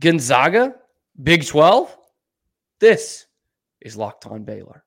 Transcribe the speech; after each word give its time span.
Gonzaga, 0.00 0.76
Big 1.22 1.44
12. 1.44 1.94
This 2.80 3.26
is 3.82 3.98
Locked 3.98 4.26
On 4.26 4.44
Baylor. 4.44 4.82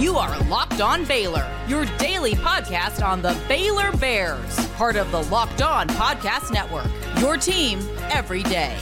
You 0.00 0.16
are 0.16 0.36
Locked 0.46 0.80
On 0.80 1.04
Baylor, 1.04 1.48
your 1.68 1.84
daily 1.98 2.32
podcast 2.32 3.06
on 3.06 3.22
the 3.22 3.40
Baylor 3.46 3.92
Bears, 3.96 4.66
part 4.70 4.96
of 4.96 5.12
the 5.12 5.22
Locked 5.22 5.62
On 5.62 5.86
Podcast 5.90 6.52
Network. 6.52 6.88
Your 7.20 7.36
team 7.36 7.78
every 8.10 8.42
day. 8.42 8.76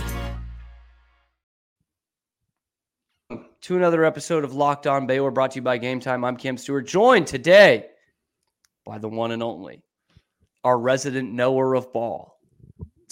To 3.61 3.77
another 3.77 4.07
episode 4.07 4.43
of 4.43 4.55
Locked 4.55 4.87
On 4.87 5.07
Baylor 5.07 5.31
brought 5.31 5.51
to 5.51 5.57
you 5.57 5.63
by 5.63 5.79
Gametime. 5.79 6.27
I'm 6.27 6.39
Cam 6.39 6.57
Stuart, 6.57 6.87
joined 6.87 7.27
today 7.27 7.89
by 8.87 8.97
the 8.97 9.11
one 9.11 9.33
and 9.33 9.43
only, 9.43 9.83
our 10.65 10.79
resident 10.79 11.31
knower 11.35 11.75
of 11.75 11.93
ball 11.93 12.32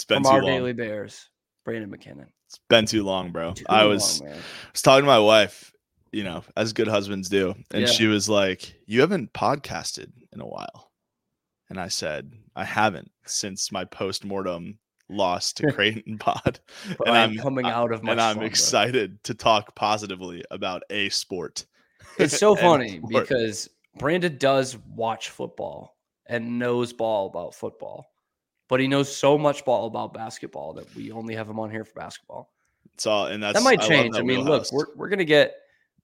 It's 0.01 0.05
been 0.05 0.23
from 0.23 0.31
too 0.31 0.35
our 0.37 0.41
long. 0.43 0.51
Daily 0.51 0.73
Bears, 0.73 1.29
Branden 1.67 1.89
MacKinnon. 1.89 2.27
It's 2.47 2.59
been 2.69 2.85
too 2.85 3.03
long, 3.03 3.31
bro. 3.31 3.53
Too 3.53 3.65
I 3.69 3.81
long, 3.81 3.89
was 3.91 4.21
man. 4.21 4.37
was 4.73 4.81
talking 4.81 5.03
to 5.03 5.07
my 5.07 5.19
wife, 5.19 5.71
you 6.11 6.23
know, 6.23 6.43
as 6.57 6.73
good 6.73 6.87
husbands 6.87 7.29
do, 7.29 7.55
and 7.71 7.81
Yeah. 7.81 7.87
she 7.87 8.07
was 8.07 8.27
like, 8.27 8.75
"You 8.87 9.01
haven't 9.01 9.31
podcasted 9.33 10.11
in 10.33 10.41
a 10.41 10.47
while," 10.47 10.91
and 11.69 11.79
I 11.79 11.87
said, 11.87 12.31
"I 12.55 12.65
haven't 12.65 13.11
since 13.25 13.71
my 13.71 13.85
post 13.85 14.25
mortem 14.25 14.79
loss 15.07 15.53
to 15.53 15.71
Creighton 15.71 16.17
Pod." 16.17 16.59
And 17.05 17.15
I'm 17.15 17.37
coming 17.37 17.65
out 17.65 17.91
of 17.93 18.03
my 18.03 18.11
and 18.13 18.21
I'm 18.21 18.33
slumber. 18.35 18.47
excited 18.47 19.23
to 19.25 19.33
talk 19.33 19.75
positively 19.75 20.43
about 20.51 20.83
a 20.89 21.09
sport. 21.09 21.65
It's 22.17 22.37
so 22.37 22.55
funny 22.55 22.97
sport. 22.97 23.11
because 23.29 23.69
Branden 23.97 24.37
does 24.39 24.75
watch 24.77 25.29
football 25.29 25.95
and 26.25 26.59
knows 26.59 26.91
ball 26.91 27.27
about 27.27 27.55
football, 27.55 28.10
but 28.71 28.79
he 28.79 28.87
knows 28.87 29.13
so 29.13 29.37
much 29.37 29.65
ball 29.65 29.85
about 29.85 30.13
basketball 30.13 30.71
that 30.71 30.85
we 30.95 31.11
only 31.11 31.35
have 31.35 31.49
him 31.49 31.59
on 31.59 31.69
here 31.69 31.83
for 31.83 31.93
basketball. 31.93 32.53
it's 32.93 33.05
all, 33.05 33.25
and 33.25 33.43
that's 33.43 33.59
that 33.59 33.65
might 33.65 33.81
change. 33.81 34.15
I, 34.15 34.19
that 34.19 34.25
mean, 34.25 34.45
look, 34.45 34.71
we're 34.71 34.85
we're 34.95 35.09
gonna 35.09 35.25
get 35.25 35.55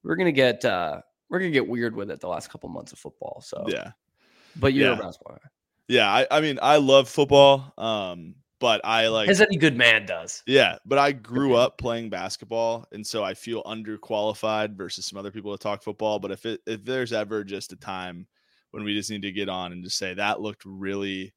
we're 0.03 0.17
gonna 0.17 0.33
get 0.33 0.65
uh 0.65 0.99
we're 1.29 1.39
gonna 1.39 1.51
get 1.51 1.65
weird 1.65 1.95
with 1.95 2.11
it 2.11 2.19
the 2.19 2.27
last 2.27 2.49
couple 2.49 2.67
months 2.67 2.91
of 2.91 2.99
football. 2.99 3.41
So 3.41 3.63
yeah, 3.69 3.91
but 4.57 4.73
you're 4.73 4.91
a 4.91 4.95
Yeah. 4.95 5.01
basketball 5.01 5.37
guy. 5.41 5.49
yeah. 5.87 6.11
I, 6.11 6.27
I 6.29 6.41
mean, 6.41 6.59
I 6.61 6.75
love 6.75 7.07
football, 7.07 7.73
um, 7.77 8.35
but 8.59 8.81
I 8.83 9.07
like 9.07 9.29
as 9.29 9.39
any 9.39 9.55
good 9.55 9.77
man 9.77 10.05
does. 10.05 10.43
Yeah, 10.45 10.77
but 10.85 10.99
I 10.99 11.13
grew 11.13 11.55
up 11.55 11.77
playing 11.77 12.09
basketball, 12.09 12.85
and 12.91 13.07
so 13.07 13.23
I 13.23 13.33
feel 13.33 13.63
underqualified 13.63 14.75
versus 14.75 15.05
some 15.05 15.17
other 15.17 15.31
people 15.31 15.51
that 15.53 15.61
talk 15.61 15.83
football. 15.83 16.19
But 16.19 16.31
if 16.31 16.45
it 16.45 16.59
if 16.67 16.83
there's 16.83 17.13
ever 17.13 17.45
just 17.45 17.71
a 17.71 17.77
time 17.77 18.27
when 18.71 18.83
we 18.83 18.93
just 18.93 19.09
need 19.09 19.21
to 19.21 19.31
get 19.31 19.47
on 19.47 19.71
and 19.71 19.85
just 19.85 19.97
say 19.97 20.13
that 20.15 20.41
looked 20.41 20.63
really, 20.65 21.33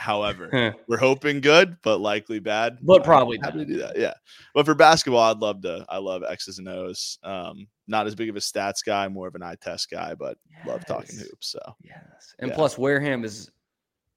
however, 0.00 0.74
we're 0.88 0.96
hoping 0.96 1.40
good, 1.40 1.76
but 1.82 1.98
likely 2.00 2.38
bad. 2.40 2.78
But 2.82 3.04
probably 3.04 3.38
happy 3.42 3.58
to 3.58 3.64
do 3.64 3.76
that. 3.78 3.98
Yeah, 3.98 4.14
but 4.54 4.64
for 4.66 4.74
basketball, 4.74 5.20
I'd 5.30 5.38
love 5.38 5.60
to. 5.62 5.84
I 5.88 5.98
love 5.98 6.22
X's 6.28 6.58
and 6.58 6.68
O's. 6.68 7.18
Um, 7.22 7.66
not 7.86 8.06
as 8.06 8.14
big 8.14 8.28
of 8.28 8.36
a 8.36 8.40
stats 8.40 8.84
guy, 8.84 9.06
more 9.08 9.28
of 9.28 9.34
an 9.34 9.42
eye 9.42 9.56
test 9.60 9.90
guy, 9.90 10.14
but 10.14 10.38
love 10.66 10.84
talking 10.86 11.18
hoops. 11.18 11.48
So 11.52 11.60
Yes, 11.84 12.34
and 12.38 12.50
Yeah. 12.50 12.54
plus 12.56 12.78
Wareham 12.78 13.24
is 13.24 13.50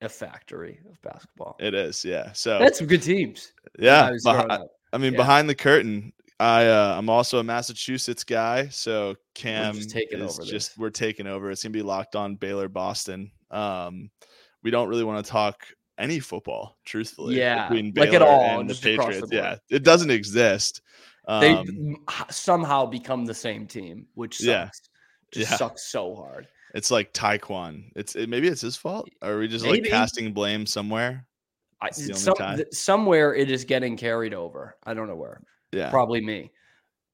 a 0.01 0.09
factory 0.09 0.79
of 0.89 1.01
basketball. 1.01 1.55
it 1.59 1.73
is. 1.73 2.03
Yeah. 2.05 2.31
So 2.33 2.59
That's 2.59 2.77
some 2.77 2.87
good 2.87 3.01
teams. 3.01 3.51
yeah, 3.79 4.05
I 4.07 4.11
was 4.11 4.23
behi- 4.25 4.33
growing 4.35 4.51
up. 4.51 4.67
I 4.91 4.97
mean, 4.97 5.13
Yeah. 5.13 5.17
behind 5.17 5.49
the 5.49 5.55
curtain, 5.55 6.13
I 6.39 6.65
uh, 6.67 6.95
I'm 6.97 7.09
also 7.09 7.39
a 7.39 7.43
Massachusetts 7.43 8.23
guy, 8.23 8.67
so 8.67 9.15
Cam 9.33 9.79
taking 9.79 10.19
is 10.19 10.37
over 10.39 10.45
just 10.47 10.71
this. 10.71 10.77
we're 10.77 10.89
taking 10.89 11.25
over. 11.27 11.49
It's 11.51 11.63
gonna 11.63 11.71
be 11.73 11.81
locked 11.81 12.15
on 12.15 12.35
Baylor 12.35 12.67
Boston. 12.67 13.31
Um, 13.49 14.09
we 14.63 14.71
don't 14.71 14.89
really 14.89 15.03
want 15.03 15.23
to 15.25 15.29
talk 15.31 15.63
any 15.97 16.19
football, 16.19 16.77
truthfully. 16.85 17.37
Yeah, 17.37 17.67
between 17.69 17.93
like 17.95 18.13
at 18.13 18.21
all, 18.21 18.59
and 18.59 18.69
the 18.69 18.73
across 18.93 19.07
the 19.15 19.21
Patriots. 19.27 19.31
yeah, 19.31 19.55
it 19.69 19.83
doesn't 19.83 20.09
exist. 20.11 20.81
they 21.27 21.53
Um, 21.53 21.97
h- 22.09 22.31
somehow 22.31 22.85
become 22.85 23.25
the 23.25 23.33
same 23.33 23.67
team, 23.67 24.07
which 24.15 24.37
sucks. 24.37 24.45
Yeah. 24.47 24.69
Just 25.31 25.51
Yeah. 25.51 25.57
sucks 25.57 25.83
so 25.91 26.15
hard. 26.15 26.47
it's 26.75 26.89
like 26.91 27.13
Taekwon. 27.13 27.91
It's 27.95 28.15
it, 28.15 28.29
maybe 28.29 28.47
it's 28.47 28.61
his 28.61 28.75
fault. 28.75 29.07
Or 29.21 29.33
are 29.33 29.39
we 29.39 29.47
just 29.47 29.65
like 29.65 29.83
casting 29.83 30.33
blame 30.33 30.65
somewhere? 30.65 31.25
I, 31.81 31.87
It's 31.87 31.97
the 31.97 32.13
only 32.13 32.19
some, 32.19 32.55
th- 32.57 32.73
somewhere 32.73 33.35
it 33.35 33.51
is 33.51 33.63
getting 33.65 33.95
carried 33.97 34.33
over. 34.33 34.75
I 34.83 34.93
don't 34.93 35.07
know 35.07 35.15
where. 35.15 35.41
Yeah. 35.71 35.89
Probably 35.91 36.21
me. 36.21 36.51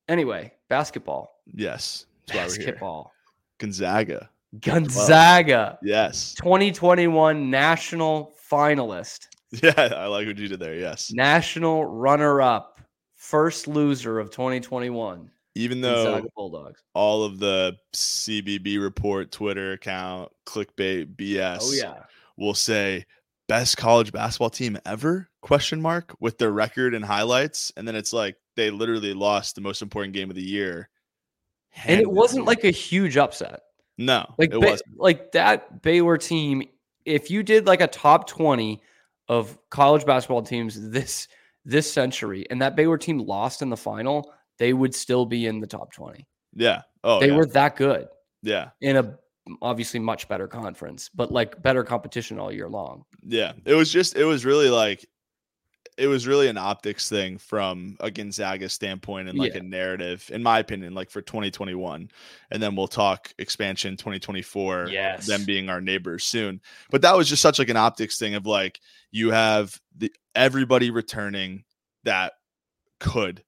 Anyway, 0.08 0.54
basketball. 0.70 1.42
yes. 1.54 2.06
That's 2.28 2.38
why 2.38 2.44
we're 2.46 2.50
here. 2.52 2.58
Basketball. 2.66 3.14
Gonzaga. 3.58 4.30
Gonzaga, 4.60 5.78
Yes. 5.84 6.34
2021 6.36 7.50
national 7.50 8.34
finalist, 8.52 9.28
Yeah, 9.64 9.74
I 9.78 10.06
like 10.08 10.28
what 10.28 10.38
you 10.38 10.48
did 10.48 10.60
there. 10.60 10.76
Yes. 10.76 11.12
national 11.12 11.86
runner-up, 11.86 12.80
first 13.16 13.68
loser 13.68 14.20
of 14.20 14.30
2021. 14.32 15.30
Even 15.56 15.82
though 15.82 16.26
Bulldogs. 16.36 16.82
all 16.94 17.24
of 17.24 17.40
the 17.40 17.76
CBB 17.94 18.82
report 18.82 19.32
Twitter 19.32 19.74
account 19.74 20.32
clickbait 20.46 21.16
BS 21.16 21.58
Oh 21.62 21.72
yeah. 21.74 22.04
will 22.38 22.54
say 22.54 23.06
best 23.48 23.76
college 23.76 24.12
basketball 24.12 24.52
team 24.52 24.78
ever 24.86 25.28
question 25.42 25.82
mark 25.82 26.16
with 26.20 26.38
their 26.38 26.52
record 26.52 26.94
and 26.94 27.04
highlights 27.04 27.72
and 27.76 27.88
then 27.88 27.96
it's 27.96 28.14
like 28.14 28.36
they 28.56 28.70
literally 28.70 29.14
lost 29.14 29.56
the 29.56 29.62
most 29.62 29.82
important 29.82 30.14
game 30.14 30.30
of 30.30 30.36
the 30.36 30.42
year 30.42 30.88
And 31.86 32.00
it 32.00 32.10
wasn't 32.10 32.46
like 32.46 32.64
a 32.64 32.72
huge 32.72 33.18
upset. 33.18 33.62
No 34.00 34.26
Like 34.40 34.54
it 34.54 34.60
Ba- 34.62 34.80
like 34.98 35.32
that 35.34 35.82
Baylor 35.84 36.18
team, 36.18 36.64
if 37.06 37.30
you 37.30 37.44
did 37.44 37.68
like 37.68 37.82
a 37.82 37.88
top 37.88 38.28
20 38.28 38.82
of 39.28 39.58
college 39.70 40.06
basketball 40.06 40.42
teams 40.42 40.90
this 40.90 41.28
this 41.66 41.92
century 41.92 42.48
and 42.50 42.62
that 42.62 42.76
Baylor 42.76 42.98
team 42.98 43.20
lost 43.20 43.62
in 43.62 43.70
the 43.70 43.78
final, 43.78 44.34
they 44.58 44.74
would 44.74 44.96
still 44.96 45.26
be 45.26 45.46
in 45.46 45.60
the 45.60 45.68
top 45.68 45.92
20. 45.94 46.26
yeah 46.56 46.82
oh 47.04 47.20
they 47.20 47.28
yeah. 47.28 47.36
were 47.36 47.46
that 47.46 47.76
good 47.76 48.08
yeah 48.42 48.70
in 48.82 48.96
a 48.98 49.16
obviously 49.62 50.00
much 50.00 50.28
better 50.28 50.48
conference, 50.48 51.10
but 51.14 51.32
like 51.32 51.60
better 51.62 51.84
competition 51.84 52.40
all 52.40 52.52
year 52.52 52.70
long. 52.70 53.04
yeah 53.24 53.52
it 53.66 53.74
was 53.76 53.92
just 53.92 54.16
it 54.16 54.26
was 54.26 54.46
really 54.46 54.70
like 54.70 55.06
it 56.00 56.08
was 56.08 56.26
really 56.26 56.48
an 56.48 56.58
optics 56.58 57.10
thing 57.10 57.38
from 57.38 57.98
a 58.00 58.10
Gonzaga 58.10 58.70
standpoint 58.70 59.28
and 59.30 59.38
like 59.38 59.54
Yeah. 59.54 59.60
a 59.60 59.64
narrative, 59.64 60.30
in 60.34 60.42
my 60.42 60.60
opinion, 60.60 60.94
like 60.96 61.10
for 61.12 61.22
2021. 61.22 62.10
And 62.50 62.64
then 62.64 62.76
we'll 62.76 62.88
talk 62.88 63.34
expansion 63.38 63.98
2024, 63.98 64.88
Yes. 64.90 65.28
them 65.28 65.44
being 65.46 65.70
our 65.70 65.82
neighbors 65.82 66.24
soon. 66.24 66.62
But 66.90 67.02
that 67.02 67.18
was 67.18 67.28
just 67.28 67.42
such 67.42 67.60
like 67.60 67.70
an 67.70 67.78
optics 67.78 68.18
thing 68.18 68.34
of 68.36 68.46
like 68.46 68.80
you 69.12 69.32
have 69.32 69.80
the 69.96 70.12
everybody 70.34 70.90
returning 70.90 71.66
that 72.06 72.34
could 73.00 73.44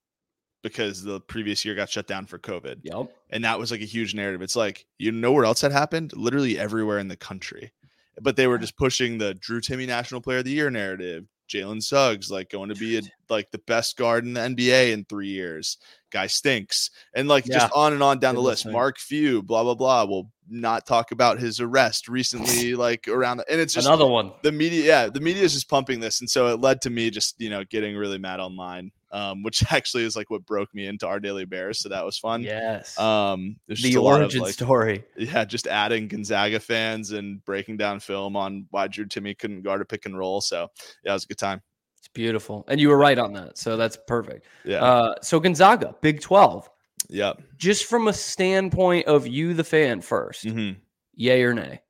because 0.62 1.02
the 1.02 1.20
previous 1.20 1.64
year 1.64 1.74
got 1.74 1.90
shut 1.90 2.06
down 2.06 2.26
for 2.26 2.38
COVID. 2.38 2.80
Yep. 2.82 3.12
And 3.30 3.44
that 3.44 3.58
was 3.58 3.70
like 3.70 3.80
a 3.80 3.84
huge 3.86 4.14
narrative. 4.14 4.42
It's 4.42 4.54
like, 4.56 4.86
you 4.98 5.10
know 5.10 5.32
where 5.32 5.44
else 5.44 5.62
that 5.62 5.72
happened? 5.72 6.12
Literally 6.14 6.58
everywhere 6.58 6.98
in 6.98 7.08
the 7.08 7.16
country. 7.16 7.72
But 8.20 8.36
they 8.36 8.46
were 8.46 8.58
just 8.58 8.76
pushing 8.76 9.18
the 9.18 9.34
Drew 9.34 9.60
Timme 9.60 9.86
National 9.86 10.20
Player 10.20 10.38
of 10.38 10.44
the 10.44 10.50
Year 10.52 10.70
narrative. 10.70 11.24
Jalen 11.52 11.82
Suggs, 11.82 12.30
like 12.30 12.50
going 12.50 12.68
to 12.70 12.74
be 12.74 12.98
a, 12.98 13.02
like 13.28 13.50
the 13.50 13.58
best 13.66 13.96
guard 13.96 14.24
in 14.24 14.32
the 14.34 14.40
NBA 14.40 14.92
in 14.92 15.04
three 15.04 15.28
years. 15.28 15.78
Guy 16.10 16.26
stinks. 16.26 16.90
And 17.14 17.28
like 17.28 17.46
Yeah. 17.46 17.58
just 17.58 17.72
on 17.74 17.92
and 17.92 18.02
on 18.02 18.18
down 18.18 18.34
the 18.34 18.40
list. 18.40 18.66
Mark 18.66 18.98
Few, 18.98 19.42
blah, 19.42 19.62
blah, 19.62 19.74
blah. 19.74 20.04
We'll 20.04 20.28
not 20.48 20.86
talk 20.86 21.12
about 21.12 21.38
his 21.38 21.60
arrest 21.60 22.08
recently, 22.08 22.74
like 22.74 23.08
around 23.08 23.42
and 23.48 23.60
it's 23.60 23.72
just 23.74 23.86
Another 23.86 24.06
one. 24.06 24.32
the 24.42 24.52
media 24.52 24.84
yeah 24.84 25.08
the 25.08 25.20
media 25.20 25.42
is 25.44 25.52
just 25.54 25.68
pumping 25.68 25.98
this 26.00 26.20
and 26.20 26.28
so 26.28 26.48
it 26.48 26.60
led 26.60 26.82
to 26.82 26.90
me 26.90 27.08
just 27.10 27.40
you 27.40 27.48
know 27.48 27.64
getting 27.64 27.96
really 27.96 28.18
mad 28.18 28.38
online 28.40 28.90
um 29.12 29.42
which 29.42 29.62
actually 29.72 30.04
is 30.04 30.16
like 30.16 30.30
what 30.30 30.44
broke 30.46 30.74
me 30.74 30.86
into 30.86 31.06
our 31.06 31.20
daily 31.20 31.44
bears 31.44 31.78
so 31.80 31.88
that 31.88 32.04
was 32.04 32.18
fun 32.18 32.42
Yes. 32.42 32.98
um 32.98 33.56
the 33.68 33.94
a 33.94 34.00
lot 34.00 34.16
of, 34.16 34.22
origin 34.22 34.42
like, 34.42 34.54
story. 34.54 35.04
yeah 35.16 35.44
just 35.44 35.66
adding 35.66 36.08
gonzaga 36.08 36.58
fans 36.60 37.12
and 37.12 37.44
breaking 37.44 37.76
down 37.76 38.00
film 38.00 38.36
on 38.36 38.66
why 38.70 38.88
drew 38.88 39.06
timme 39.06 39.38
couldn't 39.38 39.62
guard 39.62 39.80
a 39.80 39.84
pick 39.84 40.06
and 40.06 40.16
roll 40.18 40.40
so 40.40 40.68
yeah 41.04 41.12
it 41.12 41.14
was 41.14 41.24
a 41.24 41.28
good 41.28 41.38
time 41.38 41.60
It's 41.98 42.08
beautiful. 42.08 42.64
And 42.68 42.80
you 42.80 42.88
were 42.88 42.98
right 42.98 43.18
on 43.18 43.32
that. 43.34 43.56
So 43.58 43.76
that's 43.76 43.96
perfect. 44.08 44.46
yeah 44.64 44.82
Uh, 44.82 45.14
so 45.22 45.38
Gonzaga, 45.38 45.94
Big 46.00 46.20
12. 46.20 46.68
yep 47.10 47.40
Just 47.56 47.84
from 47.84 48.08
a 48.08 48.12
standpoint 48.12 49.06
of 49.06 49.26
you, 49.26 49.54
the 49.54 49.62
fan, 49.64 50.00
1st 50.00 50.44
Mhm. 50.46 50.76
yay 51.14 51.42
or 51.44 51.54
nay? 51.54 51.80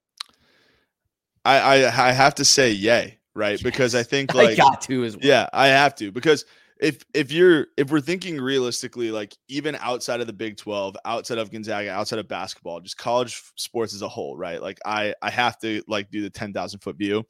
I, 1.45 1.59
I 1.59 2.09
i 2.09 2.13
have 2.13 2.35
to 2.37 2.45
say 2.45 2.71
yay 2.71 3.19
right 3.35 3.61
because 3.63 3.95
i 3.95 3.99
Yes. 3.99 4.07
think 4.09 4.35
I 4.35 4.45
like 4.45 4.57
got 4.59 4.81
to 4.83 5.05
as 5.05 5.17
well. 5.17 5.25
Yeah, 5.27 5.49
I 5.53 5.69
have 5.69 5.95
to 5.97 6.13
because 6.13 6.45
if 6.83 7.05
if 7.15 7.31
you're 7.31 7.69
if 7.77 7.91
we're 7.91 8.01
thinking 8.01 8.41
realistically, 8.41 9.13
like 9.13 9.37
even 9.49 9.77
outside 9.77 10.21
of 10.21 10.27
the 10.27 10.33
Big 10.33 10.57
Twelve, 10.57 10.97
outside 11.05 11.39
of 11.39 11.51
Gonzaga, 11.51 11.91
outside 11.91 12.19
of 12.19 12.27
basketball, 12.27 12.81
just 12.81 12.99
college 12.99 13.41
sports 13.57 13.95
as 13.95 14.03
a 14.03 14.09
whole, 14.09 14.37
right? 14.37 14.61
Like 14.61 14.81
I 14.85 15.15
I 15.23 15.31
have 15.31 15.59
to 15.61 15.83
like 15.87 16.11
do 16.11 16.21
the 16.23 16.31
ten 16.31 16.53
thousand 16.53 16.81
foot 16.81 16.97
view. 16.97 17.25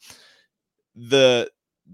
The 0.97 1.51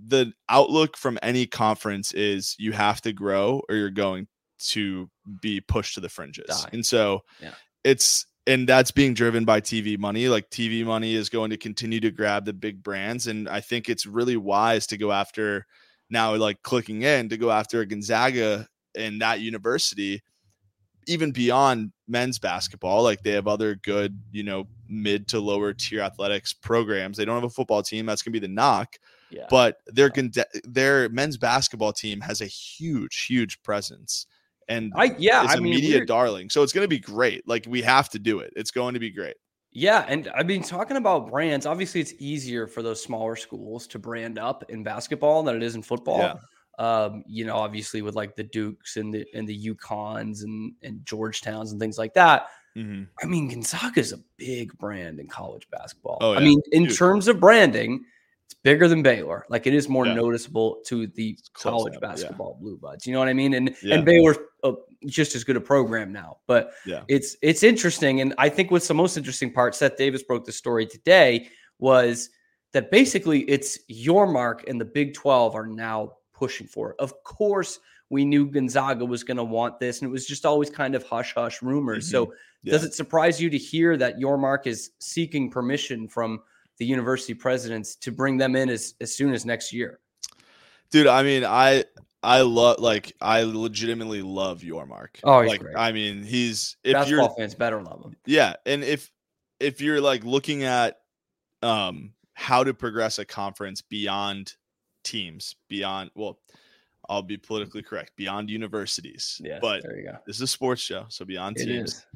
the 0.07 0.33
outlook 0.49 0.97
from 0.97 1.19
any 1.21 1.47
conference 1.47 2.13
is 2.13 2.55
you 2.59 2.73
have 2.73 3.01
to 3.03 3.13
grow 3.13 3.63
or 3.69 3.75
you're 3.75 3.91
going 3.91 4.29
to 4.59 5.11
be 5.41 5.61
pushed 5.61 5.95
to 5.95 6.01
the 6.01 6.09
fringes, 6.09 6.47
Die. 6.47 6.69
and 6.73 6.87
so 6.87 7.23
Yeah. 7.41 7.55
it's 7.83 8.25
and 8.47 8.69
that's 8.69 8.93
being 8.93 9.15
driven 9.15 9.45
by 9.45 9.61
TV 9.61 9.99
money. 9.99 10.29
Like 10.29 10.49
TV 10.51 10.85
money 10.85 11.15
is 11.15 11.29
going 11.29 11.51
to 11.51 11.57
continue 11.57 11.99
to 12.01 12.11
grab 12.13 12.45
the 12.45 12.53
big 12.53 12.85
brands, 12.85 13.27
and 13.27 13.49
I 13.49 13.61
think 13.61 13.89
it's 13.89 14.07
really 14.07 14.37
wise 14.37 14.87
to 14.89 14.97
go 14.97 15.11
after 15.11 15.67
now 16.11 16.35
like 16.37 16.63
clicking 16.63 17.03
in 17.03 17.29
to 17.29 17.37
go 17.37 17.51
after 17.51 17.81
a 17.81 17.87
Gonzaga 17.87 18.69
and 18.97 19.21
that 19.21 19.41
university, 19.41 20.23
even 21.07 21.33
beyond 21.33 21.93
men's 22.07 22.39
basketball. 22.39 23.03
Like 23.03 23.23
they 23.23 23.33
have 23.33 23.49
other 23.49 23.75
good, 23.77 24.21
you 24.33 24.43
know, 24.43 24.67
mid 24.89 25.29
to 25.29 25.41
lower 25.41 25.73
tier 25.73 26.01
athletics 26.01 26.53
programs. 26.53 27.17
They 27.17 27.25
don't 27.25 27.37
have 27.37 27.45
a 27.45 27.51
football 27.51 27.83
team. 27.83 28.07
That's 28.07 28.23
gonna 28.23 28.33
be 28.33 28.39
the 28.39 28.49
knock. 28.49 28.97
Yeah. 29.31 29.47
But 29.51 29.79
their 29.87 30.11
their 30.65 31.09
men's 31.11 31.37
basketball 31.37 31.93
team 31.93 32.21
has 32.21 32.41
a 32.41 32.47
huge, 32.47 33.27
huge 33.27 33.63
presence. 33.63 34.27
And 34.69 34.93
I 34.97 35.15
yeah, 35.19 35.45
it's 35.45 35.55
I 35.55 35.59
a 35.59 35.61
mean 35.61 35.75
media 35.75 36.05
darling. 36.05 36.51
So 36.51 36.63
it's 36.63 36.73
gonna 36.73 36.89
be 36.89 36.99
great. 36.99 37.47
Like 37.47 37.67
we 37.69 37.83
have 37.83 38.09
to 38.11 38.19
do 38.19 38.41
it. 38.41 38.53
It's 38.57 38.71
going 38.71 38.95
to 38.95 39.01
be 39.01 39.11
great. 39.11 39.37
Yeah, 39.79 40.05
and 40.09 40.29
I 40.35 40.43
mean, 40.43 40.63
talking 40.63 40.97
about 40.97 41.31
brands, 41.31 41.65
obviously 41.65 42.01
it's 42.01 42.13
easier 42.19 42.67
for 42.67 42.83
those 42.83 43.01
smaller 43.03 43.37
schools 43.37 43.87
to 43.89 43.99
brand 43.99 44.37
up 44.39 44.65
in 44.71 44.83
basketball 44.83 45.45
than 45.45 45.55
it 45.55 45.63
is 45.63 45.77
in 45.77 45.83
football. 45.83 46.19
Yeah. 46.19 46.35
Um, 46.81 47.23
you 47.27 47.45
know, 47.45 47.57
obviously 47.57 48.03
with 48.03 48.15
like 48.17 48.35
the 48.35 48.43
Dukes 48.45 48.97
and 48.97 49.15
the 49.15 49.25
and 49.35 49.49
the 49.49 49.69
UConns 49.75 50.43
and 50.43 50.73
and 50.83 51.01
Georgetowns 51.05 51.71
and 51.71 51.81
things 51.81 51.97
like 51.99 52.15
that. 52.15 52.49
I 52.77 53.27
mean, 53.27 53.49
Gonzaga 53.49 53.99
is 53.99 54.13
a 54.13 54.21
big 54.37 54.77
brand 54.79 55.19
in 55.19 55.27
college 55.27 55.69
basketball. 55.71 56.19
Oh, 56.21 56.35
I 56.35 56.41
mean, 56.41 56.61
in 56.71 56.85
Huge. 56.85 56.97
terms 56.97 57.27
of 57.27 57.41
branding, 57.41 58.05
it's 58.47 58.55
bigger 58.63 58.87
than 58.87 59.03
Baylor. 59.03 59.45
Like 59.49 59.67
it 59.67 59.75
is 59.75 59.89
more 59.89 60.07
Yeah. 60.07 60.15
noticeable 60.15 60.81
to 60.87 61.09
the 61.09 61.37
college 61.55 61.97
up, 61.97 62.03
yeah. 62.03 62.09
basketball 62.09 62.57
blue 62.61 62.77
buds. 62.79 63.05
You 63.07 63.13
know 63.15 63.19
what 63.19 63.29
I 63.29 63.33
mean? 63.33 63.55
And 63.55 63.75
Yeah. 63.83 63.97
and 63.97 64.05
Baylor's 64.05 64.39
uh, 64.65 64.73
just 65.07 65.35
as 65.35 65.45
good 65.45 65.57
a 65.57 65.61
program 65.61 66.13
now. 66.13 66.39
But 66.47 66.73
Yeah. 66.87 67.03
it's 67.09 67.37
it's 67.43 67.63
interesting, 67.63 68.21
and 68.21 68.35
I 68.39 68.49
think 68.49 68.71
what's 68.71 68.89
the 68.89 68.95
most 68.95 69.17
interesting 69.17 69.53
part. 69.53 69.75
Seth 69.75 69.97
Davis 69.97 70.23
broke 70.23 70.45
the 70.45 70.53
story 70.53 70.87
today 70.87 71.49
was 71.79 72.31
that 72.73 72.91
basically 72.91 73.41
it's 73.43 73.79
Yormark 73.91 74.69
and 74.69 74.81
the 74.81 74.85
Big 74.85 75.15
Twelve 75.15 75.55
are 75.55 75.67
now 75.67 76.13
pushing 76.35 76.67
for 76.67 76.91
it. 76.91 76.97
Of 76.99 77.23
course, 77.25 77.79
we 78.11 78.25
knew 78.25 78.47
Gonzaga 78.51 79.05
was 79.05 79.25
going 79.25 79.37
to 79.37 79.45
want 79.45 79.79
this, 79.81 80.01
and 80.01 80.09
it 80.09 80.13
was 80.13 80.27
just 80.27 80.45
always 80.47 80.71
kind 80.71 80.95
of 80.95 81.03
hush 81.05 81.35
hush 81.35 81.63
rumors. 81.63 82.11
So 82.11 82.33
Yeah. 82.63 82.73
does 82.73 82.85
it 82.85 82.95
surprise 82.95 83.41
you 83.41 83.49
to 83.51 83.59
hear 83.59 83.97
that 83.97 84.19
Yormark 84.19 84.67
is 84.67 84.91
seeking 84.99 85.51
permission 85.51 86.09
from 86.09 86.41
the 86.79 86.87
university 86.87 87.35
presidents 87.35 87.95
to 87.97 88.11
bring 88.13 88.37
them 88.37 88.55
in 88.57 88.69
as, 88.69 88.95
as 89.01 89.15
soon 89.15 89.33
as 89.35 89.45
next 89.47 89.73
year? 89.73 90.01
dude 90.91 91.07
i 91.07 91.23
mean 91.23 91.45
i 91.45 91.85
i 92.23 92.41
love 92.41 92.79
like 92.81 93.13
i 93.21 93.43
legitimately 93.43 94.23
love 94.23 94.61
Yormark 94.63 95.21
Oh, 95.25 95.41
he's 95.43 95.51
like 95.51 95.61
great. 95.61 95.77
i 95.77 95.93
mean 95.93 96.23
he's 96.23 96.77
if 96.83 96.95
Basketball 96.95 97.27
you're 97.29 97.37
fans 97.37 97.55
better 97.55 97.81
love 97.83 98.03
him. 98.05 98.17
yeah 98.27 98.55
and 98.67 98.83
if 98.83 99.11
if 99.61 99.81
you're 99.81 100.01
like 100.01 100.25
looking 100.25 100.65
at 100.65 100.99
um 101.63 102.13
how 102.35 102.65
to 102.65 102.73
progress 102.75 103.19
a 103.19 103.25
conference 103.25 103.83
beyond 103.83 104.55
teams 105.05 105.55
beyond 105.69 106.11
well 106.15 106.39
i'll 107.09 107.23
be 107.23 107.37
politically 107.37 107.83
correct 107.83 108.13
beyond 108.17 108.51
universities 108.51 109.41
Yeah, 109.45 109.59
but 109.61 109.83
there 109.83 109.97
you 109.99 110.05
go. 110.05 110.19
this 110.27 110.37
is 110.37 110.43
a 110.43 110.47
sports 110.47 110.83
show 110.83 111.07
so 111.09 111.25
beyond 111.25 111.57
It 111.59 111.67
teams 111.67 111.95
is. 111.95 112.07